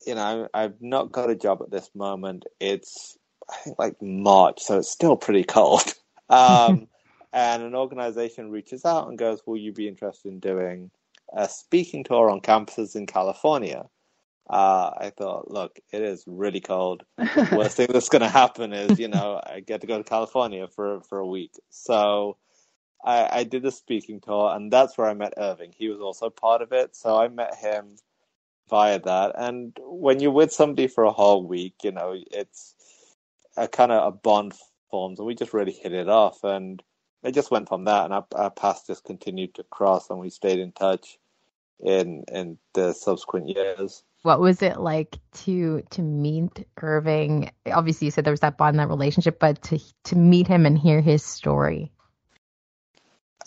you 0.05 0.15
know, 0.15 0.47
I've 0.53 0.81
not 0.81 1.11
got 1.11 1.29
a 1.29 1.35
job 1.35 1.61
at 1.61 1.71
this 1.71 1.89
moment. 1.95 2.45
It's 2.59 3.17
I 3.49 3.55
think 3.55 3.79
like 3.79 4.01
March, 4.01 4.61
so 4.61 4.77
it's 4.77 4.91
still 4.91 5.15
pretty 5.15 5.43
cold. 5.43 5.93
Um, 6.29 6.89
and 7.31 7.63
an 7.63 7.73
organization 7.73 8.51
reaches 8.51 8.83
out 8.83 9.07
and 9.07 9.17
goes, 9.17 9.41
"Will 9.45 9.55
you 9.55 9.71
be 9.71 9.87
interested 9.87 10.27
in 10.27 10.41
doing 10.41 10.91
a 11.33 11.47
speaking 11.47 12.03
tour 12.03 12.29
on 12.29 12.41
campuses 12.41 12.97
in 12.97 13.05
California?" 13.05 13.85
Uh, 14.49 14.91
I 14.97 15.13
thought, 15.17 15.49
look, 15.49 15.79
it 15.93 16.01
is 16.01 16.25
really 16.27 16.59
cold. 16.59 17.05
Worst 17.53 17.77
thing 17.77 17.87
that's 17.93 18.09
going 18.09 18.23
to 18.23 18.27
happen 18.27 18.73
is, 18.73 18.99
you 18.99 19.07
know, 19.07 19.41
I 19.41 19.61
get 19.61 19.79
to 19.79 19.87
go 19.87 19.97
to 19.97 20.03
California 20.03 20.67
for 20.67 20.99
for 20.99 21.19
a 21.19 21.25
week. 21.25 21.53
So 21.69 22.35
I, 23.07 23.39
I 23.39 23.43
did 23.45 23.65
a 23.65 23.71
speaking 23.71 24.19
tour, 24.19 24.53
and 24.53 24.71
that's 24.71 24.97
where 24.97 25.07
I 25.07 25.13
met 25.13 25.35
Irving. 25.37 25.73
He 25.77 25.87
was 25.87 26.01
also 26.01 26.29
part 26.29 26.61
of 26.61 26.73
it, 26.73 26.93
so 26.93 27.17
I 27.17 27.29
met 27.29 27.55
him 27.55 27.95
via 28.69 28.99
that. 28.99 29.31
And 29.35 29.77
when 29.79 30.19
you're 30.19 30.31
with 30.31 30.51
somebody 30.51 30.87
for 30.87 31.05
a 31.05 31.11
whole 31.11 31.47
week, 31.47 31.75
you 31.83 31.93
know, 31.93 32.15
it's 32.31 32.75
a 33.55 33.69
kind 33.69 33.93
of 33.93 34.05
a 34.05 34.11
bond 34.11 34.55
forms, 34.91 35.19
and 35.19 35.25
we 35.25 35.35
just 35.35 35.53
really 35.53 35.71
hit 35.71 35.93
it 35.93 36.09
off. 36.09 36.43
And 36.43 36.83
it 37.23 37.33
just 37.33 37.49
went 37.49 37.69
from 37.69 37.85
that, 37.85 38.03
and 38.03 38.13
our, 38.13 38.27
our 38.35 38.51
paths 38.51 38.87
just 38.87 39.05
continued 39.05 39.55
to 39.55 39.63
cross, 39.63 40.09
and 40.09 40.19
we 40.19 40.29
stayed 40.29 40.59
in 40.59 40.73
touch 40.73 41.17
in 41.79 42.25
in 42.29 42.57
the 42.73 42.91
subsequent 42.91 43.47
years. 43.47 44.03
What 44.23 44.41
was 44.41 44.61
it 44.61 44.81
like 44.81 45.17
to 45.45 45.81
to 45.91 46.01
meet 46.01 46.67
Irving? 46.81 47.51
Obviously, 47.71 48.05
you 48.05 48.11
said 48.11 48.25
there 48.25 48.33
was 48.33 48.41
that 48.41 48.57
bond, 48.57 48.77
that 48.79 48.89
relationship, 48.89 49.39
but 49.39 49.61
to 49.63 49.79
to 50.03 50.17
meet 50.17 50.47
him 50.47 50.65
and 50.65 50.77
hear 50.77 50.99
his 50.99 51.23
story. 51.23 51.93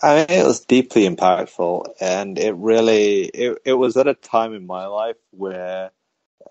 I 0.02 0.16
mean, 0.16 0.26
it 0.30 0.46
was 0.46 0.60
deeply 0.60 1.06
impactful, 1.06 1.86
and 2.00 2.38
it 2.38 2.54
really 2.54 3.24
it, 3.24 3.58
it 3.66 3.74
was 3.74 3.96
at 3.98 4.06
a 4.06 4.14
time 4.14 4.54
in 4.54 4.66
my 4.66 4.86
life 4.86 5.16
where, 5.30 5.90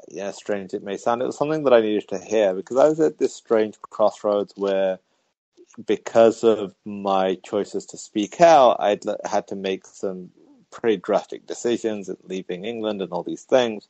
yeah, 0.08 0.32
strange 0.32 0.74
it 0.76 0.84
may 0.84 0.98
sound, 0.98 1.22
it 1.22 1.26
was 1.26 1.38
something 1.38 1.64
that 1.64 1.74
I 1.74 1.82
needed 1.82 2.08
to 2.10 2.20
hear 2.20 2.54
because 2.54 2.78
I 2.78 2.88
was 2.88 3.00
at 3.00 3.18
this 3.18 3.34
strange 3.34 3.80
crossroads 3.82 4.54
where, 4.56 5.00
because 5.84 6.44
of 6.44 6.76
my 6.86 7.36
choices 7.44 7.88
to 7.88 7.98
speak 7.98 8.40
out, 8.40 8.78
I'd 8.80 9.04
had 9.26 9.48
to 9.48 9.56
make 9.56 9.88
some 9.88 10.30
pretty 10.72 10.98
drastic 10.98 11.48
decisions, 11.48 12.08
and 12.08 12.18
leaving 12.24 12.66
England 12.66 13.02
and 13.02 13.12
all 13.12 13.24
these 13.24 13.44
things. 13.44 13.88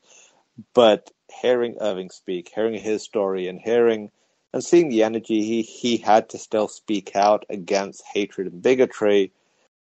But 0.74 1.12
hearing 1.42 1.78
Irving 1.82 2.12
speak, 2.12 2.52
hearing 2.56 2.80
his 2.80 3.04
story, 3.04 3.48
and 3.50 3.60
hearing 3.60 4.12
and 4.54 4.64
seeing 4.64 4.90
the 4.90 5.04
energy 5.04 5.44
he 5.44 5.62
he 5.64 5.98
had 5.98 6.30
to 6.30 6.38
still 6.38 6.70
speak 6.70 7.16
out 7.16 7.46
against 7.50 8.04
hatred 8.14 8.48
and 8.52 8.62
bigotry 8.62 9.34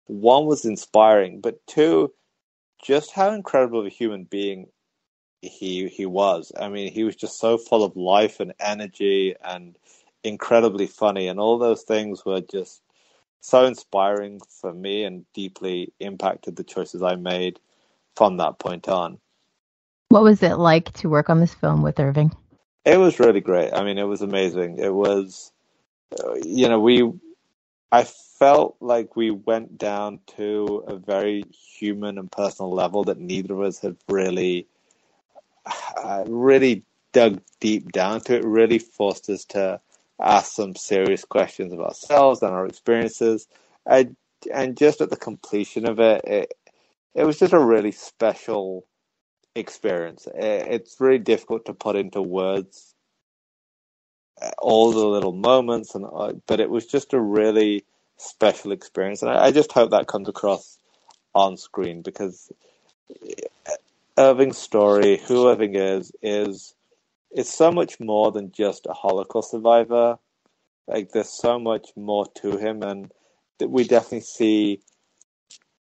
one 0.08 0.46
was 0.46 0.66
inspiring, 0.66 1.42
but 1.42 1.66
two, 1.68 2.14
just 2.84 3.12
how 3.12 3.32
incredible 3.32 3.80
of 3.80 3.86
a 3.86 3.90
human 3.90 4.24
being 4.24 4.68
he 5.42 5.88
he 5.88 6.06
was. 6.06 6.52
I 6.60 6.70
mean, 6.70 6.92
he 6.92 7.04
was 7.04 7.16
just 7.16 7.40
so 7.40 7.58
full 7.58 7.84
of 7.84 7.96
life 7.96 8.40
and 8.40 8.54
energy 8.60 9.36
and 9.44 9.78
incredibly 10.24 10.88
funny, 10.88 11.28
and 11.28 11.40
all 11.40 11.58
those 11.58 11.84
things 11.84 12.26
were 12.26 12.42
just 12.42 12.82
so 13.42 13.66
inspiring 13.66 14.40
for 14.62 14.72
me 14.72 15.04
and 15.04 15.26
deeply 15.34 15.92
impacted 16.00 16.56
the 16.56 16.64
choices 16.64 17.02
I 17.02 17.16
made 17.16 17.60
from 18.16 18.38
that 18.38 18.60
point 18.60 18.88
on. 18.88 19.20
What 20.10 20.24
was 20.24 20.44
it 20.44 20.56
like 20.56 20.92
to 20.94 21.10
work 21.10 21.30
on 21.30 21.40
this 21.40 21.54
film 21.54 21.82
with 21.82 22.00
Irving? 22.00 22.32
It 22.86 22.98
was 22.98 23.20
really 23.20 23.42
great. 23.42 23.74
I 23.74 23.84
mean, 23.84 23.98
it 23.98 24.04
was 24.04 24.22
amazing. 24.22 24.78
It 24.78 24.94
was, 24.94 25.52
uh, 26.20 26.36
you 26.44 26.68
know, 26.68 26.80
we, 26.80 27.12
I 27.92 28.06
felt 28.06 28.78
like 28.80 29.16
we 29.16 29.32
went 29.32 29.78
down 29.78 30.20
to 30.38 30.84
a 30.88 30.96
very 30.96 31.44
human 31.52 32.18
and 32.18 32.32
personal 32.32 32.72
level 32.72 33.04
that 33.06 33.20
neither 33.20 33.54
of 33.54 33.62
us 33.62 33.80
had 33.80 33.98
really, 34.08 34.68
uh, 35.98 36.24
really 36.28 36.84
dug 37.12 37.42
deep 37.60 37.92
down 37.92 38.22
to. 38.22 38.36
It 38.36 38.46
really 38.46 38.80
forced 38.80 39.30
us 39.30 39.44
to 39.46 39.82
ask 40.22 40.54
some 40.54 40.76
serious 40.76 41.26
questions 41.26 41.74
of 41.74 41.82
ourselves 41.82 42.42
and 42.42 42.52
our 42.54 42.66
experiences. 42.66 43.48
and 43.86 44.78
just 44.78 45.02
at 45.02 45.10
the 45.10 45.18
completion 45.18 45.86
of 45.86 46.00
it, 46.00 46.22
it, 46.26 46.54
it 47.14 47.26
was 47.26 47.40
just 47.40 47.54
a 47.54 47.60
really 47.60 47.92
special 47.92 48.88
experience. 49.56 50.28
It, 50.34 50.68
it's 50.70 51.02
really 51.02 51.20
difficult 51.20 51.66
to 51.66 51.74
put 51.74 51.98
into 51.98 52.22
words 52.22 52.91
all 54.58 54.92
the 54.92 55.06
little 55.06 55.34
moments, 55.34 55.96
and 55.96 56.06
uh, 56.06 56.34
but 56.48 56.60
it 56.60 56.70
was 56.70 56.86
just 56.86 57.14
a 57.14 57.20
really 57.20 57.86
special 58.18 58.72
experience, 58.72 59.22
and 59.22 59.32
I, 59.32 59.46
I 59.46 59.52
just 59.52 59.72
hope 59.72 59.92
that 59.92 60.08
comes 60.08 60.30
across 60.30 60.78
on 61.34 61.58
screen 61.58 62.02
because 62.02 62.52
Irving's 64.18 64.58
story, 64.58 65.18
who 65.18 65.50
Irving 65.50 65.76
is, 65.76 66.12
is 66.22 66.76
is 67.32 67.50
so 67.50 67.72
much 67.72 68.00
more 68.00 68.32
than 68.32 68.52
just 68.52 68.86
a 68.86 68.94
Holocaust 68.94 69.52
survivor. 69.52 70.18
Like 70.88 71.12
there's 71.12 71.30
so 71.30 71.60
much 71.60 71.90
more 71.96 72.26
to 72.42 72.58
him, 72.58 72.84
and 72.84 73.12
that 73.60 73.70
we 73.70 73.84
definitely 73.84 74.22
see 74.22 74.82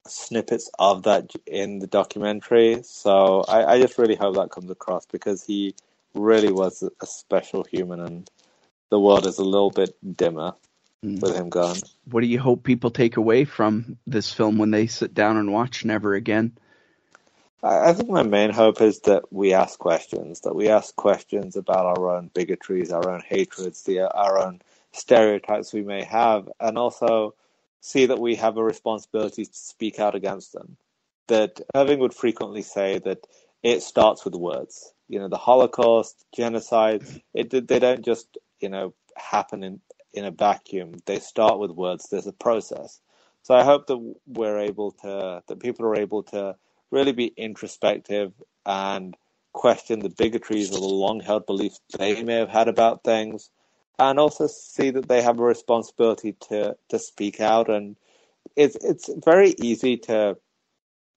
snippets 0.07 0.71
of 0.79 1.03
that 1.03 1.33
in 1.47 1.81
the 1.81 1.87
documentary. 1.87 2.81
So 2.85 3.45
I, 3.49 3.75
I 3.75 3.81
just 3.81 3.99
really 3.99 4.15
hope 4.15 4.37
that 4.37 4.51
comes 4.51 4.71
across 4.71 5.05
because 5.07 5.45
he 5.45 5.75
really 6.15 6.53
was 6.53 6.83
a 7.01 7.07
special 7.07 7.65
human, 7.65 8.01
and 8.01 8.31
the 8.91 9.01
world 9.01 9.27
is 9.27 9.39
a 9.39 9.45
little 9.45 9.71
bit 9.71 9.97
dimmer 10.17 10.55
Mm. 11.05 11.21
with 11.21 11.37
him 11.37 11.51
gone. 11.51 11.77
What 12.11 12.23
do 12.23 12.27
you 12.27 12.41
hope 12.41 12.63
people 12.63 12.91
take 12.91 13.17
away 13.17 13.45
from 13.45 13.99
this 14.07 14.33
film 14.33 14.59
when 14.59 14.71
they 14.71 14.87
sit 14.87 15.15
down 15.15 15.37
and 15.37 15.53
watch 15.53 15.85
Never 15.85 16.15
Again? 16.15 16.57
I 17.63 17.93
think 17.95 18.09
my 18.09 18.23
main 18.23 18.51
hope 18.51 18.81
is 18.81 19.01
that 19.01 19.33
we 19.33 19.53
ask 19.53 19.79
questions, 19.79 20.41
that 20.41 20.55
we 20.55 20.69
ask 20.69 20.95
questions 20.95 21.57
about 21.57 21.87
our 21.87 22.17
own 22.17 22.31
bigotries, 22.33 22.93
our 22.93 23.11
own 23.11 23.23
hatreds, 23.27 23.83
the, 23.83 24.03
our 24.03 24.39
own 24.39 24.63
stereotypes 24.93 25.73
we 25.73 25.83
may 25.83 26.05
have, 26.05 26.49
and 26.61 26.79
also 26.79 27.35
see 27.81 28.07
that 28.07 28.21
we 28.21 28.37
have 28.37 28.57
a 28.57 28.63
responsibility 28.63 29.45
to 29.45 29.55
speak 29.55 29.99
out 29.99 30.15
against 30.15 30.53
them. 30.53 30.77
That 31.27 31.61
Irving 31.75 31.99
would 32.01 32.15
frequently 32.15 32.63
say 32.63 32.99
that 33.01 33.27
it 33.63 33.83
starts 33.83 34.25
with 34.25 34.35
words. 34.35 34.93
You 35.09 35.19
know, 35.19 35.29
the 35.29 35.37
Holocaust, 35.37 36.25
genocide, 36.37 37.05
it, 37.35 37.51
they 37.51 37.79
don't 37.81 38.05
just, 38.05 38.39
you 38.61 38.69
know, 38.69 38.95
happen 39.17 39.63
in, 39.63 39.81
in 40.13 40.25
a 40.25 40.31
vacuum. 40.31 40.95
They 41.07 41.19
start 41.19 41.59
with 41.59 41.71
words. 41.71 42.09
There's 42.11 42.27
a 42.27 42.33
process. 42.33 43.01
So 43.43 43.55
I 43.55 43.65
hope 43.65 43.87
that 43.87 44.15
we're 44.27 44.59
able 44.59 44.93
to, 45.03 45.43
that 45.47 45.61
people 45.61 45.87
are 45.87 45.97
able 45.97 46.23
to 46.25 46.57
really 46.91 47.13
be 47.13 47.27
introspective 47.37 48.33
and 48.65 49.17
question 49.53 50.01
the 50.01 50.11
bigotries 50.11 50.71
or 50.71 50.81
the 50.81 50.87
long 50.87 51.21
held 51.21 51.47
beliefs 51.47 51.81
they 51.99 52.23
may 52.23 52.35
have 52.35 52.51
had 52.51 52.69
about 52.69 53.05
things 53.05 53.49
and 53.99 54.19
also 54.19 54.47
see 54.47 54.91
that 54.91 55.09
they 55.09 55.23
have 55.23 55.39
a 55.39 55.45
responsibility 55.45 56.33
to, 56.49 56.77
to 56.91 56.99
speak 56.99 57.41
out. 57.41 57.71
And 57.71 57.97
it's, 58.57 58.77
it's 58.85 59.09
very 59.25 59.55
easy 59.59 59.97
to 59.99 60.37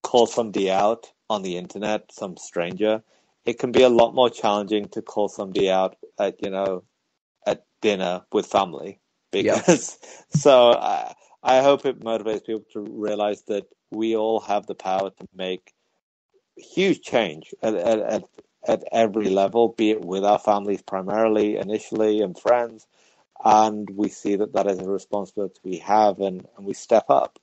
call 0.03 0.25
somebody 0.27 0.71
out 0.71 1.11
on 1.29 1.41
the 1.41 1.57
internet, 1.57 2.11
some 2.11 2.37
stranger. 2.37 3.03
It 3.45 3.59
can 3.59 3.71
be 3.71 3.83
a 3.83 3.89
lot 3.89 4.15
more 4.15 4.29
challenging 4.29 4.87
to 4.89 5.01
call 5.01 5.27
somebody 5.27 5.69
out 5.69 5.97
at, 6.17 6.35
you 6.43 6.51
know, 6.51 6.83
dinner 7.81 8.23
with 8.31 8.45
family 8.45 8.99
because 9.31 9.97
yep. 10.01 10.11
so 10.29 10.71
I, 10.71 11.13
I 11.43 11.61
hope 11.61 11.85
it 11.85 11.99
motivates 12.01 12.45
people 12.45 12.65
to 12.73 12.81
realize 12.81 13.41
that 13.43 13.65
we 13.91 14.15
all 14.15 14.39
have 14.41 14.65
the 14.65 14.75
power 14.75 15.09
to 15.09 15.27
make 15.33 15.73
huge 16.57 17.01
change 17.01 17.53
at, 17.61 17.75
at, 17.75 17.99
at, 17.99 18.23
at 18.67 18.83
every 18.91 19.29
level, 19.29 19.69
be 19.69 19.91
it 19.91 20.01
with 20.01 20.23
our 20.23 20.39
families 20.39 20.81
primarily, 20.81 21.57
initially, 21.57 22.21
and 22.21 22.37
friends. 22.37 22.85
And 23.43 23.89
we 23.89 24.09
see 24.09 24.35
that 24.35 24.53
that 24.53 24.67
is 24.67 24.79
a 24.79 24.89
responsibility 24.89 25.59
we 25.63 25.77
have, 25.77 26.19
and, 26.19 26.45
and 26.57 26.65
we 26.65 26.73
step 26.73 27.05
up. 27.09 27.39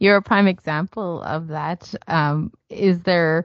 You're 0.00 0.16
a 0.16 0.22
prime 0.22 0.48
example 0.48 1.22
of 1.22 1.48
that. 1.48 1.94
Um, 2.08 2.52
is 2.68 3.00
there 3.02 3.44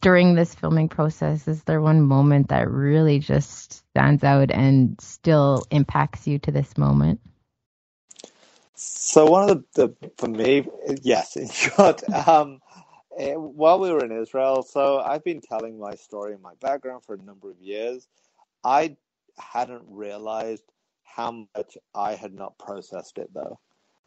during 0.00 0.34
this 0.34 0.54
filming 0.54 0.88
process, 0.88 1.48
is 1.48 1.64
there 1.64 1.80
one 1.80 2.02
moment 2.02 2.48
that 2.48 2.70
really 2.70 3.18
just 3.18 3.72
stands 3.90 4.24
out 4.24 4.50
and 4.50 5.00
still 5.00 5.64
impacts 5.70 6.26
you 6.26 6.38
to 6.40 6.52
this 6.52 6.78
moment? 6.78 7.20
So 8.74 9.26
one 9.30 9.50
of 9.50 9.64
the, 9.74 9.88
the 10.00 10.12
for 10.18 10.28
me, 10.28 10.66
yes, 11.02 11.36
in 11.38 11.48
short, 11.50 12.02
um, 12.28 12.60
eh, 13.18 13.34
while 13.34 13.80
we 13.80 13.92
were 13.92 14.04
in 14.04 14.12
Israel, 14.12 14.62
so 14.62 15.00
I've 15.00 15.24
been 15.24 15.40
telling 15.40 15.78
my 15.78 15.94
story 15.96 16.34
and 16.34 16.42
my 16.42 16.54
background 16.60 17.04
for 17.04 17.14
a 17.14 17.22
number 17.22 17.50
of 17.50 17.60
years. 17.60 18.08
I 18.64 18.96
hadn't 19.38 19.84
realized 19.88 20.64
how 21.04 21.46
much 21.56 21.78
I 21.94 22.14
had 22.14 22.34
not 22.34 22.58
processed 22.58 23.18
it 23.18 23.30
though. 23.34 23.58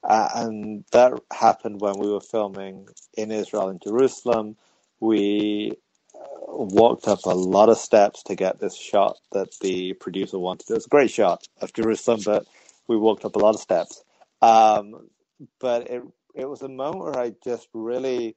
Uh, 0.03 0.29
and 0.35 0.85
that 0.91 1.13
happened 1.31 1.81
when 1.81 1.97
we 1.99 2.09
were 2.11 2.21
filming 2.21 2.87
in 3.15 3.31
Israel 3.31 3.69
in 3.69 3.79
Jerusalem 3.83 4.57
we 5.01 5.73
walked 6.47 7.07
up 7.07 7.25
a 7.25 7.31
lot 7.31 7.69
of 7.69 7.77
steps 7.77 8.23
to 8.23 8.35
get 8.35 8.59
this 8.59 8.77
shot 8.77 9.17
that 9.33 9.49
the 9.59 9.93
producer 9.93 10.39
wanted. 10.39 10.69
It 10.69 10.75
was 10.75 10.85
a 10.85 10.89
great 10.89 11.11
shot 11.11 11.47
of 11.61 11.73
Jerusalem, 11.73 12.21
but 12.23 12.45
we 12.87 12.95
walked 12.97 13.25
up 13.25 13.35
a 13.35 13.39
lot 13.39 13.55
of 13.55 13.61
steps. 13.61 14.03
Um, 14.41 15.09
but 15.59 15.89
it 15.89 16.03
it 16.35 16.45
was 16.45 16.61
a 16.61 16.69
moment 16.69 17.03
where 17.03 17.19
I 17.19 17.33
just 17.43 17.67
really 17.73 18.35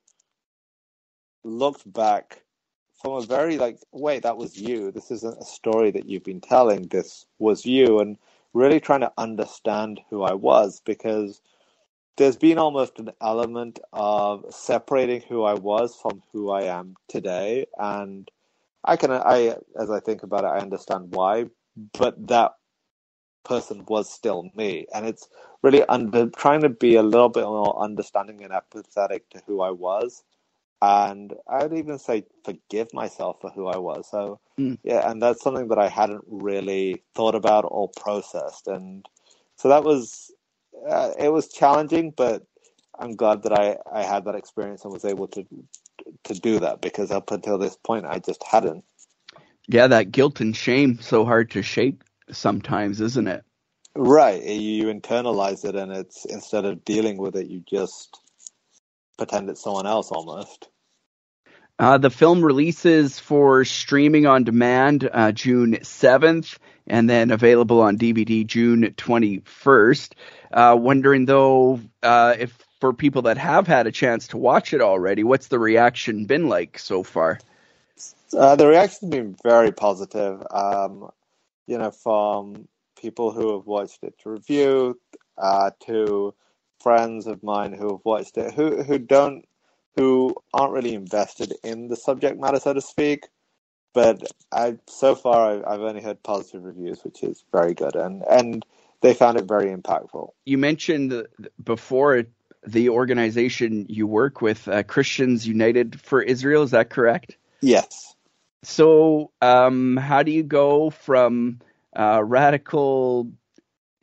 looked 1.44 1.90
back 1.90 2.42
from 3.00 3.12
a 3.12 3.20
very 3.20 3.58
like, 3.58 3.78
wait, 3.92 4.22
that 4.22 4.36
was 4.36 4.58
you. 4.58 4.90
This 4.90 5.10
isn't 5.10 5.38
a 5.38 5.44
story 5.44 5.90
that 5.92 6.06
you've 6.06 6.24
been 6.24 6.40
telling. 6.40 6.88
This 6.88 7.26
was 7.38 7.66
you, 7.66 8.00
and 8.00 8.16
really 8.54 8.80
trying 8.80 9.00
to 9.00 9.12
understand 9.18 10.00
who 10.10 10.22
I 10.22 10.32
was 10.32 10.80
because 10.84 11.40
there's 12.16 12.36
been 12.36 12.58
almost 12.58 12.98
an 12.98 13.10
element 13.20 13.80
of 13.92 14.44
separating 14.50 15.22
who 15.22 15.42
I 15.42 15.54
was 15.54 15.96
from 15.96 16.22
who 16.32 16.50
I 16.50 16.64
am 16.64 16.96
today, 17.08 17.66
and 17.78 18.30
I 18.84 18.96
can 18.96 19.10
I 19.10 19.56
as 19.80 19.90
I 19.90 20.00
think 20.00 20.22
about 20.22 20.44
it, 20.44 20.48
I 20.48 20.58
understand 20.58 21.14
why, 21.14 21.46
but 21.98 22.28
that 22.28 22.52
person 23.44 23.84
was 23.88 24.10
still 24.10 24.50
me, 24.54 24.86
and 24.94 25.06
it's 25.06 25.28
really 25.62 25.84
under 25.84 26.28
trying 26.28 26.60
to 26.62 26.68
be 26.68 26.94
a 26.94 27.02
little 27.02 27.28
bit 27.28 27.44
more 27.44 27.78
understanding 27.82 28.44
and 28.44 28.52
empathetic 28.52 29.22
to 29.30 29.42
who 29.46 29.60
I 29.60 29.70
was, 29.70 30.22
and 30.80 31.34
I'd 31.48 31.72
even 31.72 31.98
say 31.98 32.24
forgive 32.44 32.94
myself 32.94 33.40
for 33.40 33.50
who 33.50 33.66
I 33.66 33.78
was. 33.78 34.08
So 34.08 34.38
mm. 34.58 34.78
yeah, 34.84 35.10
and 35.10 35.20
that's 35.20 35.42
something 35.42 35.68
that 35.68 35.78
I 35.78 35.88
hadn't 35.88 36.24
really 36.28 37.02
thought 37.14 37.34
about 37.34 37.64
or 37.68 37.88
processed, 37.88 38.68
and 38.68 39.04
so 39.56 39.68
that 39.68 39.82
was 39.82 40.30
uh, 40.88 41.12
it 41.18 41.32
was 41.32 41.48
challenging, 41.48 42.12
but 42.16 42.46
I'm 42.98 43.16
glad 43.16 43.42
that 43.44 43.52
I 43.52 43.78
I 43.92 44.02
had 44.02 44.24
that 44.26 44.34
experience 44.34 44.84
and 44.84 44.92
was 44.92 45.04
able 45.04 45.28
to 45.28 45.44
to 46.24 46.34
do 46.34 46.60
that 46.60 46.80
because 46.80 47.10
up 47.10 47.30
until 47.30 47.58
this 47.58 47.76
point 47.76 48.06
I 48.06 48.18
just 48.18 48.42
hadn't. 48.42 48.84
Yeah, 49.68 49.86
that 49.88 50.12
guilt 50.12 50.40
and 50.40 50.54
shame 50.54 50.98
so 51.00 51.24
hard 51.24 51.50
to 51.52 51.62
shake 51.62 52.02
sometimes, 52.30 53.00
isn't 53.00 53.28
it? 53.28 53.44
Right. 53.96 54.42
You 54.42 54.86
internalize 54.86 55.64
it 55.64 55.76
and 55.76 55.92
it's 55.92 56.24
instead 56.26 56.64
of 56.64 56.84
dealing 56.84 57.16
with 57.16 57.36
it 57.36 57.46
you 57.46 57.62
just 57.68 58.18
pretend 59.16 59.48
it's 59.48 59.62
someone 59.62 59.86
else 59.86 60.10
almost. 60.10 60.68
Uh, 61.78 61.98
the 61.98 62.10
film 62.10 62.44
releases 62.44 63.18
for 63.18 63.64
streaming 63.64 64.26
on 64.26 64.44
demand 64.44 65.08
uh, 65.12 65.32
June 65.32 65.72
7th 65.82 66.58
and 66.86 67.08
then 67.08 67.30
available 67.30 67.80
on 67.80 67.98
DVD 67.98 68.46
June 68.46 68.94
21st. 68.96 70.12
Uh, 70.52 70.76
wondering 70.78 71.24
though 71.24 71.80
uh, 72.02 72.34
if 72.38 72.56
for 72.80 72.92
people 72.92 73.22
that 73.22 73.38
have 73.38 73.66
had 73.66 73.86
a 73.86 73.92
chance 73.92 74.28
to 74.28 74.36
watch 74.36 74.74
it 74.74 74.80
already, 74.80 75.24
what's 75.24 75.48
the 75.48 75.58
reaction 75.58 76.26
been 76.26 76.48
like 76.48 76.78
so 76.78 77.02
far? 77.02 77.38
Uh, 78.36 78.56
the 78.56 78.66
reaction's 78.66 79.10
been 79.10 79.36
very 79.42 79.72
positive. 79.72 80.42
Um, 80.50 81.08
you 81.66 81.78
know, 81.78 81.90
from 81.90 82.68
people 83.00 83.32
who 83.32 83.56
have 83.56 83.66
watched 83.66 84.02
it 84.02 84.14
to 84.20 84.30
review, 84.30 85.00
uh, 85.38 85.70
to 85.86 86.34
friends 86.80 87.26
of 87.26 87.42
mine 87.42 87.72
who 87.72 87.92
have 87.92 88.04
watched 88.04 88.36
it, 88.36 88.52
who 88.52 88.82
who 88.82 88.98
don't, 88.98 89.46
who 89.96 90.34
aren't 90.52 90.72
really 90.72 90.94
invested 90.94 91.54
in 91.62 91.88
the 91.88 91.96
subject 91.96 92.40
matter, 92.40 92.58
so 92.58 92.72
to 92.72 92.80
speak. 92.80 93.28
But 93.92 94.22
I, 94.50 94.78
so 94.88 95.14
far, 95.14 95.66
I've 95.68 95.80
only 95.80 96.02
heard 96.02 96.22
positive 96.22 96.64
reviews, 96.64 97.04
which 97.04 97.22
is 97.22 97.44
very 97.52 97.74
good, 97.74 97.94
and 97.94 98.24
and 98.28 98.66
they 99.02 99.14
found 99.14 99.38
it 99.38 99.44
very 99.44 99.74
impactful. 99.74 100.30
You 100.44 100.58
mentioned 100.58 101.26
before 101.62 102.24
the 102.66 102.88
organization 102.88 103.86
you 103.88 104.06
work 104.06 104.40
with, 104.40 104.66
uh, 104.66 104.82
Christians 104.82 105.46
United 105.46 106.00
for 106.00 106.22
Israel. 106.22 106.62
Is 106.62 106.70
that 106.72 106.90
correct? 106.90 107.36
Yes. 107.60 108.16
So, 108.62 109.30
um, 109.42 109.96
how 109.96 110.22
do 110.22 110.32
you 110.32 110.42
go 110.42 110.90
from 110.90 111.60
uh, 111.94 112.22
radical 112.24 113.30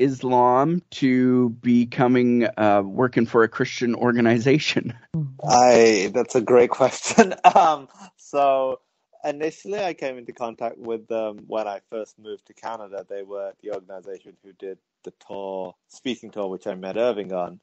Islam 0.01 0.81
to 0.91 1.50
becoming 1.62 2.48
uh, 2.58 2.81
working 2.84 3.25
for 3.25 3.43
a 3.43 3.48
Christian 3.48 3.96
organization? 3.96 4.93
I 5.43 6.12
that's 6.13 6.36
a 6.36 6.41
great 6.41 6.70
question. 6.70 7.34
Um, 7.55 7.88
so 8.17 8.79
initially, 9.24 9.79
I 9.79 9.93
came 9.93 10.17
into 10.17 10.34
contact 10.34 10.77
with 10.77 11.08
them 11.08 11.39
when 11.48 11.67
I 11.67 11.81
first 11.89 12.17
moved 12.17 12.46
to 12.48 12.53
Canada. 12.53 13.05
They 13.08 13.24
were 13.24 13.53
the 13.62 13.74
organization 13.74 14.38
who 14.43 14.53
did 14.53 14.77
the 15.03 15.13
tour, 15.27 15.75
speaking 15.89 16.31
tour, 16.31 16.48
which 16.50 16.67
I 16.67 16.75
met 16.75 16.98
Irving 16.98 17.33
on, 17.33 17.59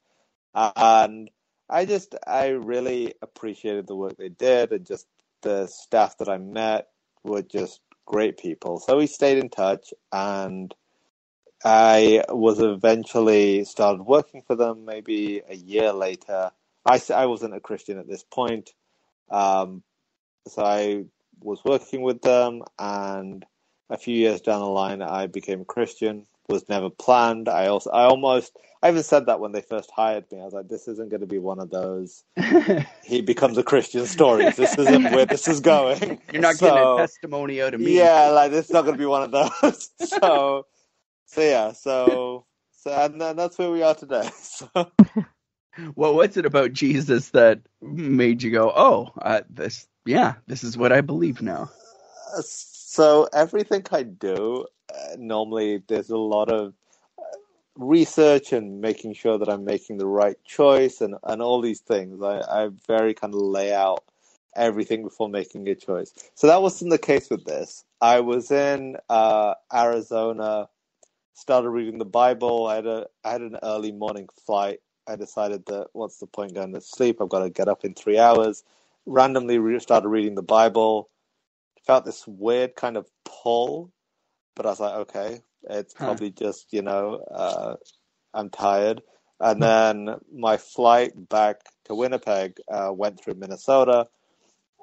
and 0.53 1.29
I 1.69 1.85
just 1.85 2.15
I 2.27 2.49
really 2.49 3.13
appreciated 3.21 3.87
the 3.87 3.95
work 3.95 4.17
they 4.17 4.29
did 4.29 4.71
and 4.71 4.85
just 4.85 5.07
the 5.41 5.67
staff 5.67 6.17
that 6.17 6.29
I 6.29 6.37
met 6.37 6.87
were 7.23 7.41
just 7.41 7.81
great 8.05 8.37
people. 8.37 8.79
So 8.79 8.97
we 8.97 9.07
stayed 9.07 9.37
in 9.37 9.49
touch 9.49 9.93
and 10.11 10.73
I 11.63 12.23
was 12.29 12.59
eventually 12.59 13.65
started 13.65 14.03
working 14.03 14.41
for 14.41 14.55
them 14.55 14.85
maybe 14.85 15.41
a 15.47 15.55
year 15.55 15.91
later. 15.91 16.51
I, 16.85 17.01
I 17.13 17.25
wasn't 17.25 17.55
a 17.55 17.59
Christian 17.59 17.99
at 17.99 18.07
this 18.07 18.23
point. 18.23 18.71
Um, 19.29 19.83
so 20.47 20.63
I 20.63 21.05
was 21.41 21.63
working 21.63 22.01
with 22.01 22.21
them 22.21 22.63
and 22.77 23.45
a 23.89 23.97
few 23.97 24.15
years 24.15 24.41
down 24.41 24.59
the 24.61 24.67
line 24.67 25.01
I 25.01 25.27
became 25.27 25.61
a 25.61 25.65
Christian 25.65 26.25
was 26.47 26.67
never 26.67 26.89
planned. 26.89 27.47
I 27.47 27.67
also, 27.67 27.89
I 27.91 28.05
almost, 28.05 28.57
I 28.81 28.89
even 28.89 29.03
said 29.03 29.27
that 29.27 29.39
when 29.39 29.51
they 29.51 29.61
first 29.61 29.91
hired 29.91 30.25
me. 30.31 30.39
I 30.39 30.45
was 30.45 30.53
like, 30.53 30.67
this 30.67 30.87
isn't 30.87 31.09
going 31.09 31.21
to 31.21 31.27
be 31.27 31.37
one 31.37 31.59
of 31.59 31.69
those. 31.69 32.23
he 33.03 33.21
becomes 33.21 33.57
a 33.57 33.63
Christian 33.63 34.05
stories. 34.05 34.55
This 34.55 34.77
isn't 34.77 35.11
where 35.11 35.25
this 35.25 35.47
is 35.47 35.59
going. 35.59 36.19
You're 36.33 36.41
not 36.41 36.55
so, 36.55 36.67
getting 36.67 36.83
a 36.83 36.97
testimony 36.97 37.61
out 37.61 37.73
of 37.73 37.81
me. 37.81 37.97
Yeah, 37.97 38.29
like 38.29 38.51
this 38.51 38.65
is 38.65 38.71
not 38.71 38.83
going 38.83 38.95
to 38.95 38.99
be 38.99 39.05
one 39.05 39.23
of 39.23 39.31
those. 39.61 39.89
so, 40.09 40.65
so 41.29 41.41
yeah, 41.41 41.71
so, 41.73 42.45
so, 42.71 42.91
and 42.91 43.21
that's 43.21 43.57
where 43.57 43.71
we 43.71 43.83
are 43.83 43.95
today. 43.95 44.29
So. 44.41 44.91
Well, 45.95 46.15
what's 46.15 46.35
it 46.35 46.45
about 46.45 46.73
Jesus 46.73 47.29
that 47.29 47.61
made 47.81 48.43
you 48.43 48.51
go, 48.51 48.71
oh, 48.75 49.11
uh, 49.21 49.41
this, 49.49 49.87
yeah, 50.05 50.33
this 50.47 50.63
is 50.63 50.77
what 50.77 50.91
I 50.91 51.01
believe 51.01 51.41
now? 51.41 51.69
Uh, 52.35 52.41
so 52.43 53.29
everything 53.31 53.85
I 53.91 54.03
do, 54.03 54.65
uh, 54.93 55.15
normally 55.17 55.81
there's 55.87 56.09
a 56.09 56.17
lot 56.17 56.51
of 56.51 56.73
uh, 57.17 57.23
research 57.75 58.51
and 58.51 58.81
making 58.81 59.13
sure 59.13 59.37
that 59.37 59.49
I'm 59.49 59.63
making 59.63 59.99
the 59.99 60.07
right 60.07 60.43
choice 60.43 60.99
and, 60.99 61.15
and 61.23 61.41
all 61.41 61.61
these 61.61 61.81
things. 61.81 62.21
I, 62.21 62.39
I 62.39 62.69
very 62.87 63.13
kind 63.13 63.33
of 63.33 63.39
lay 63.39 63.73
out 63.73 64.03
everything 64.55 65.03
before 65.03 65.29
making 65.29 65.69
a 65.69 65.75
choice. 65.75 66.13
So 66.35 66.47
that 66.47 66.61
wasn't 66.61 66.91
the 66.91 66.97
case 66.97 67.29
with 67.29 67.45
this. 67.45 67.85
I 68.01 68.19
was 68.19 68.51
in 68.51 68.97
uh, 69.07 69.53
Arizona, 69.73 70.67
started 71.39 71.69
reading 71.69 71.97
the 71.97 72.05
Bible. 72.05 72.67
I 72.67 72.75
had 72.75 72.85
a 72.87 73.07
I 73.23 73.31
had 73.31 73.41
an 73.41 73.57
early 73.63 73.91
morning 73.91 74.27
flight. 74.45 74.79
I 75.07 75.15
decided 75.15 75.65
that 75.67 75.87
what's 75.93 76.17
the 76.17 76.27
point 76.27 76.53
going 76.53 76.73
to 76.73 76.81
sleep? 76.81 77.21
I've 77.21 77.29
got 77.29 77.43
to 77.43 77.49
get 77.49 77.67
up 77.67 77.83
in 77.85 77.93
three 77.93 78.19
hours. 78.19 78.63
Randomly 79.05 79.57
re- 79.57 79.79
started 79.79 80.09
reading 80.09 80.35
the 80.35 80.43
Bible. 80.43 81.09
Felt 81.87 82.05
this 82.05 82.27
weird 82.27 82.75
kind 82.75 82.97
of 82.97 83.07
pull 83.25 83.91
but 84.59 84.65
I 84.65 84.69
was 84.71 84.79
like, 84.81 84.93
okay, 84.95 85.39
it's 85.69 85.93
huh. 85.93 86.05
probably 86.05 86.31
just 86.31 86.73
you 86.73 86.81
know 86.81 87.23
uh, 87.31 87.75
I'm 88.33 88.49
tired. 88.49 89.01
And 89.39 89.63
then 89.63 90.15
my 90.35 90.57
flight 90.57 91.13
back 91.29 91.61
to 91.85 91.95
Winnipeg 91.95 92.57
uh, 92.69 92.91
went 92.91 93.23
through 93.23 93.35
Minnesota, 93.35 94.09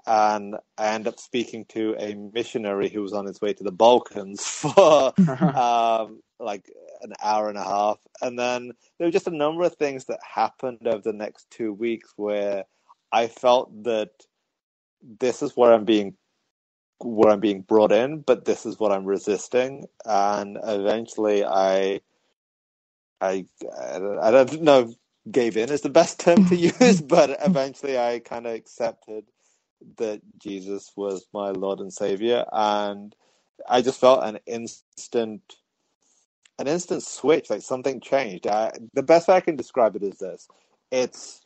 and 0.06 0.56
I 0.78 0.88
ended 0.88 1.12
up 1.12 1.20
speaking 1.20 1.64
to 1.70 1.96
a 1.98 2.14
missionary 2.14 2.88
who 2.88 3.02
was 3.02 3.12
on 3.12 3.26
his 3.26 3.40
way 3.40 3.52
to 3.54 3.64
the 3.64 3.72
Balkans 3.72 4.44
for 4.46 5.12
um, 5.18 6.20
like 6.38 6.70
an 7.02 7.12
hour 7.22 7.48
and 7.48 7.58
a 7.58 7.64
half. 7.64 7.98
And 8.22 8.38
then 8.38 8.72
there 8.98 9.06
were 9.06 9.12
just 9.12 9.28
a 9.28 9.36
number 9.36 9.64
of 9.64 9.74
things 9.76 10.06
that 10.06 10.20
happened 10.22 10.86
over 10.86 11.02
the 11.02 11.12
next 11.12 11.50
two 11.50 11.72
weeks 11.72 12.12
where 12.16 12.64
I 13.12 13.28
felt 13.28 13.84
that 13.84 14.10
this 15.20 15.42
is 15.42 15.56
where 15.56 15.72
I'm 15.72 15.84
being 15.84 16.14
where 17.00 17.32
I'm 17.32 17.40
being 17.40 17.60
brought 17.62 17.92
in, 17.92 18.20
but 18.20 18.44
this 18.46 18.64
is 18.64 18.80
what 18.80 18.92
I'm 18.92 19.04
resisting. 19.04 19.84
And 20.06 20.58
eventually, 20.62 21.44
I, 21.44 22.00
I, 23.20 23.46
I 23.82 24.30
don't 24.30 24.62
know, 24.62 24.94
gave 25.30 25.56
in 25.56 25.70
is 25.70 25.82
the 25.82 25.90
best 25.90 26.20
term 26.20 26.44
to 26.46 26.56
use, 26.80 27.02
but 27.02 27.38
eventually, 27.44 27.98
I 27.98 28.20
kind 28.20 28.46
of 28.46 28.54
accepted 28.54 29.24
that 29.98 30.20
Jesus 30.38 30.92
was 30.96 31.26
my 31.34 31.50
Lord 31.50 31.80
and 31.80 31.92
Savior, 31.92 32.44
and 32.52 33.14
I 33.68 33.82
just 33.82 34.00
felt 34.00 34.24
an 34.24 34.38
instant, 34.46 35.56
an 36.58 36.68
instant 36.68 37.02
switch, 37.04 37.50
like 37.50 37.62
something 37.62 38.00
changed. 38.00 38.46
I, 38.46 38.72
the 38.94 39.02
best 39.02 39.28
way 39.28 39.36
I 39.36 39.40
can 39.40 39.56
describe 39.56 39.96
it 39.96 40.02
is 40.04 40.18
this: 40.18 40.48
it's, 40.92 41.42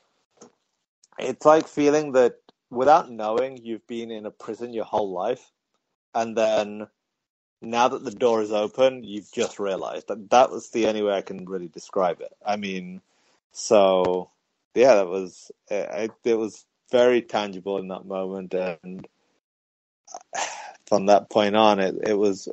it's 1.19 1.47
like 1.47 1.69
feeling 1.69 2.13
that 2.13 2.37
without 2.71 3.11
knowing 3.11 3.59
you've 3.63 3.87
been 3.87 4.11
in 4.11 4.27
a 4.27 4.31
prison 4.33 4.73
your 4.75 4.87
whole 4.87 5.13
life, 5.13 5.53
and 6.15 6.37
then 6.37 6.89
now 7.63 7.89
that 7.89 8.05
the 8.05 8.11
door 8.13 8.43
is 8.43 8.53
open, 8.53 9.05
you've 9.05 9.33
just 9.33 9.59
realized 9.59 10.09
that 10.09 10.31
that 10.31 10.51
was 10.51 10.71
the 10.71 10.87
only 10.87 11.03
way 11.03 11.15
I 11.15 11.23
can 11.23 11.45
really 11.49 11.69
describe 11.69 12.21
it. 12.21 12.33
I 12.47 12.57
mean, 12.57 13.03
so 13.53 14.31
yeah, 14.75 14.95
that 14.97 15.09
was 15.09 15.51
it, 15.71 16.13
it 16.25 16.35
was 16.37 16.65
very 16.91 17.23
tangible 17.23 17.79
in 17.79 17.89
that 17.89 18.05
moment, 18.05 18.55
and 18.55 19.07
from 20.87 21.07
that 21.07 21.31
point 21.31 21.57
on, 21.57 21.81
it 21.81 21.97
it 22.07 22.15
was 22.15 22.49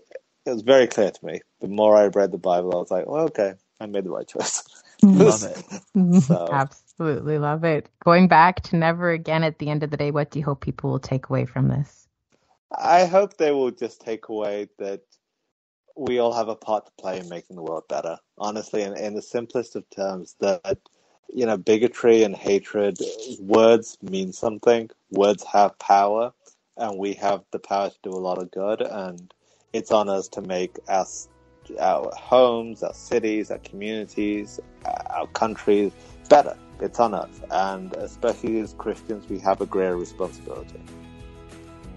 it 0.45 0.51
was 0.51 0.61
very 0.61 0.87
clear 0.87 1.11
to 1.11 1.25
me. 1.25 1.41
The 1.61 1.67
more 1.67 1.95
I 1.95 2.07
read 2.07 2.31
the 2.31 2.37
Bible, 2.37 2.73
I 2.73 2.77
was 2.77 2.91
like, 2.91 3.07
well, 3.07 3.25
okay, 3.25 3.53
I 3.79 3.85
made 3.85 4.05
the 4.05 4.11
right 4.11 4.27
choice. 4.27 4.63
Mm-hmm. 5.03 5.21
love 5.21 5.43
it. 5.43 5.57
Mm-hmm. 5.95 6.19
so. 6.19 6.47
Absolutely 6.51 7.37
love 7.37 7.63
it. 7.63 7.87
Going 8.03 8.27
back 8.27 8.61
to 8.63 8.75
never 8.75 9.11
again 9.11 9.43
at 9.43 9.59
the 9.59 9.69
end 9.69 9.83
of 9.83 9.91
the 9.91 9.97
day, 9.97 10.09
what 10.09 10.31
do 10.31 10.39
you 10.39 10.45
hope 10.45 10.61
people 10.61 10.89
will 10.89 10.99
take 10.99 11.29
away 11.29 11.45
from 11.45 11.67
this? 11.67 12.07
I 12.75 13.05
hope 13.05 13.37
they 13.37 13.51
will 13.51 13.71
just 13.71 14.01
take 14.01 14.29
away 14.29 14.69
that 14.79 15.01
we 15.95 16.19
all 16.19 16.33
have 16.33 16.47
a 16.47 16.55
part 16.55 16.85
to 16.85 16.91
play 16.99 17.19
in 17.19 17.29
making 17.29 17.55
the 17.55 17.61
world 17.61 17.83
better. 17.87 18.17
Honestly, 18.37 18.81
in, 18.81 18.97
in 18.97 19.13
the 19.13 19.21
simplest 19.21 19.75
of 19.75 19.89
terms, 19.89 20.35
that 20.39 20.79
you 21.33 21.45
know, 21.45 21.57
bigotry 21.57 22.23
and 22.23 22.35
hatred, 22.35 22.97
words 23.39 23.97
mean 24.01 24.33
something. 24.33 24.89
Words 25.11 25.43
have 25.43 25.77
power, 25.79 26.33
and 26.75 26.97
we 26.97 27.13
have 27.13 27.43
the 27.51 27.59
power 27.59 27.89
to 27.89 27.95
do 28.03 28.09
a 28.11 28.17
lot 28.19 28.41
of 28.41 28.51
good. 28.51 28.81
And 28.81 29.33
it's 29.73 29.91
on 29.91 30.09
us 30.09 30.27
to 30.29 30.41
make 30.41 30.77
us 30.87 31.27
our 31.79 32.11
homes, 32.15 32.83
our 32.83 32.93
cities, 32.93 33.51
our 33.51 33.57
communities, 33.59 34.59
our 34.85 35.27
countries 35.27 35.91
better. 36.29 36.57
It's 36.79 36.99
on 36.99 37.13
us. 37.13 37.29
And 37.49 37.93
especially 37.95 38.59
as 38.59 38.73
Christians, 38.73 39.27
we 39.29 39.39
have 39.39 39.61
a 39.61 39.65
greater 39.65 39.97
responsibility. 39.97 40.81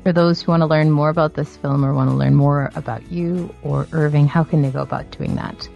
For 0.03 0.13
those 0.13 0.41
who 0.41 0.53
want 0.53 0.63
to 0.63 0.67
learn 0.67 0.91
more 0.91 1.11
about 1.11 1.35
this 1.35 1.59
film 1.59 1.85
or 1.85 1.93
want 1.93 2.09
to 2.09 2.17
learn 2.17 2.35
more 2.35 2.71
about 2.75 3.13
you 3.13 3.55
or 3.63 3.87
Irving, 3.93 4.27
how 4.27 4.43
can 4.43 4.63
they 4.63 4.71
go 4.71 4.81
about 4.81 5.11
doing 5.11 5.35
that? 5.35 5.69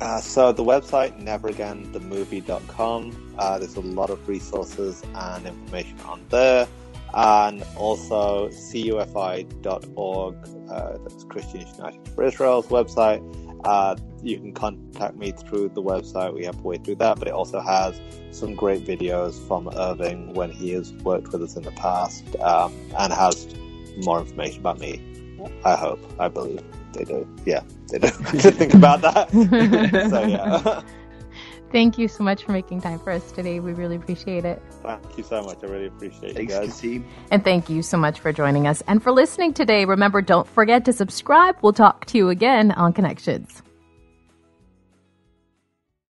Uh, 0.00 0.20
so 0.20 0.52
the 0.52 0.62
website 0.62 1.20
neveragainthemovie.com. 1.22 3.34
Uh, 3.38 3.58
there's 3.58 3.76
a 3.76 3.80
lot 3.80 4.10
of 4.10 4.28
resources 4.28 5.02
and 5.14 5.46
information 5.46 5.98
on 6.00 6.24
there, 6.28 6.68
and 7.14 7.64
also 7.76 8.48
cufi.org. 8.48 10.36
Uh, 10.70 10.98
that's 10.98 11.24
Christian 11.24 11.66
United 11.66 12.08
for 12.14 12.24
Israel's 12.24 12.68
website. 12.68 13.22
Uh, 13.64 13.96
you 14.22 14.38
can 14.38 14.52
contact 14.52 15.16
me 15.16 15.32
through 15.32 15.68
the 15.70 15.82
website. 15.82 16.32
We 16.32 16.44
have 16.44 16.58
a 16.58 16.62
way 16.62 16.78
through 16.78 16.96
that, 16.96 17.18
but 17.18 17.26
it 17.26 17.34
also 17.34 17.60
has 17.60 18.00
some 18.30 18.54
great 18.54 18.84
videos 18.84 19.44
from 19.48 19.68
Irving 19.76 20.32
when 20.34 20.50
he 20.50 20.70
has 20.72 20.92
worked 20.92 21.32
with 21.32 21.42
us 21.42 21.56
in 21.56 21.64
the 21.64 21.72
past, 21.72 22.36
um, 22.36 22.72
and 22.98 23.12
has 23.12 23.48
more 24.04 24.20
information 24.20 24.60
about 24.60 24.78
me. 24.78 25.02
I 25.64 25.74
hope, 25.74 26.00
I 26.20 26.28
believe 26.28 26.62
they 26.92 27.04
do. 27.04 27.26
Yeah, 27.44 27.62
they 27.90 27.98
do. 27.98 28.08
I 28.26 28.38
should 28.38 28.54
think 28.54 28.74
about 28.74 29.00
that. 29.02 29.30
so 30.10 30.26
yeah. 30.26 30.82
Thank 31.70 31.98
you 31.98 32.08
so 32.08 32.24
much 32.24 32.44
for 32.44 32.52
making 32.52 32.80
time 32.80 32.98
for 32.98 33.10
us 33.10 33.30
today. 33.30 33.60
We 33.60 33.74
really 33.74 33.96
appreciate 33.96 34.46
it. 34.46 34.62
Thank 34.82 35.18
you 35.18 35.24
so 35.24 35.42
much. 35.42 35.58
I 35.62 35.66
really 35.66 35.86
appreciate 35.86 36.34
Thanks, 36.34 36.54
you 36.54 36.60
guys. 36.60 36.68
Kasim. 36.68 37.06
And 37.30 37.44
thank 37.44 37.68
you 37.68 37.82
so 37.82 37.98
much 37.98 38.20
for 38.20 38.32
joining 38.32 38.66
us 38.66 38.82
and 38.86 39.02
for 39.02 39.12
listening 39.12 39.52
today. 39.52 39.84
Remember, 39.84 40.22
don't 40.22 40.48
forget 40.48 40.86
to 40.86 40.94
subscribe. 40.94 41.56
We'll 41.60 41.74
talk 41.74 42.06
to 42.06 42.16
you 42.16 42.30
again 42.30 42.72
on 42.72 42.94
Connections. 42.94 43.62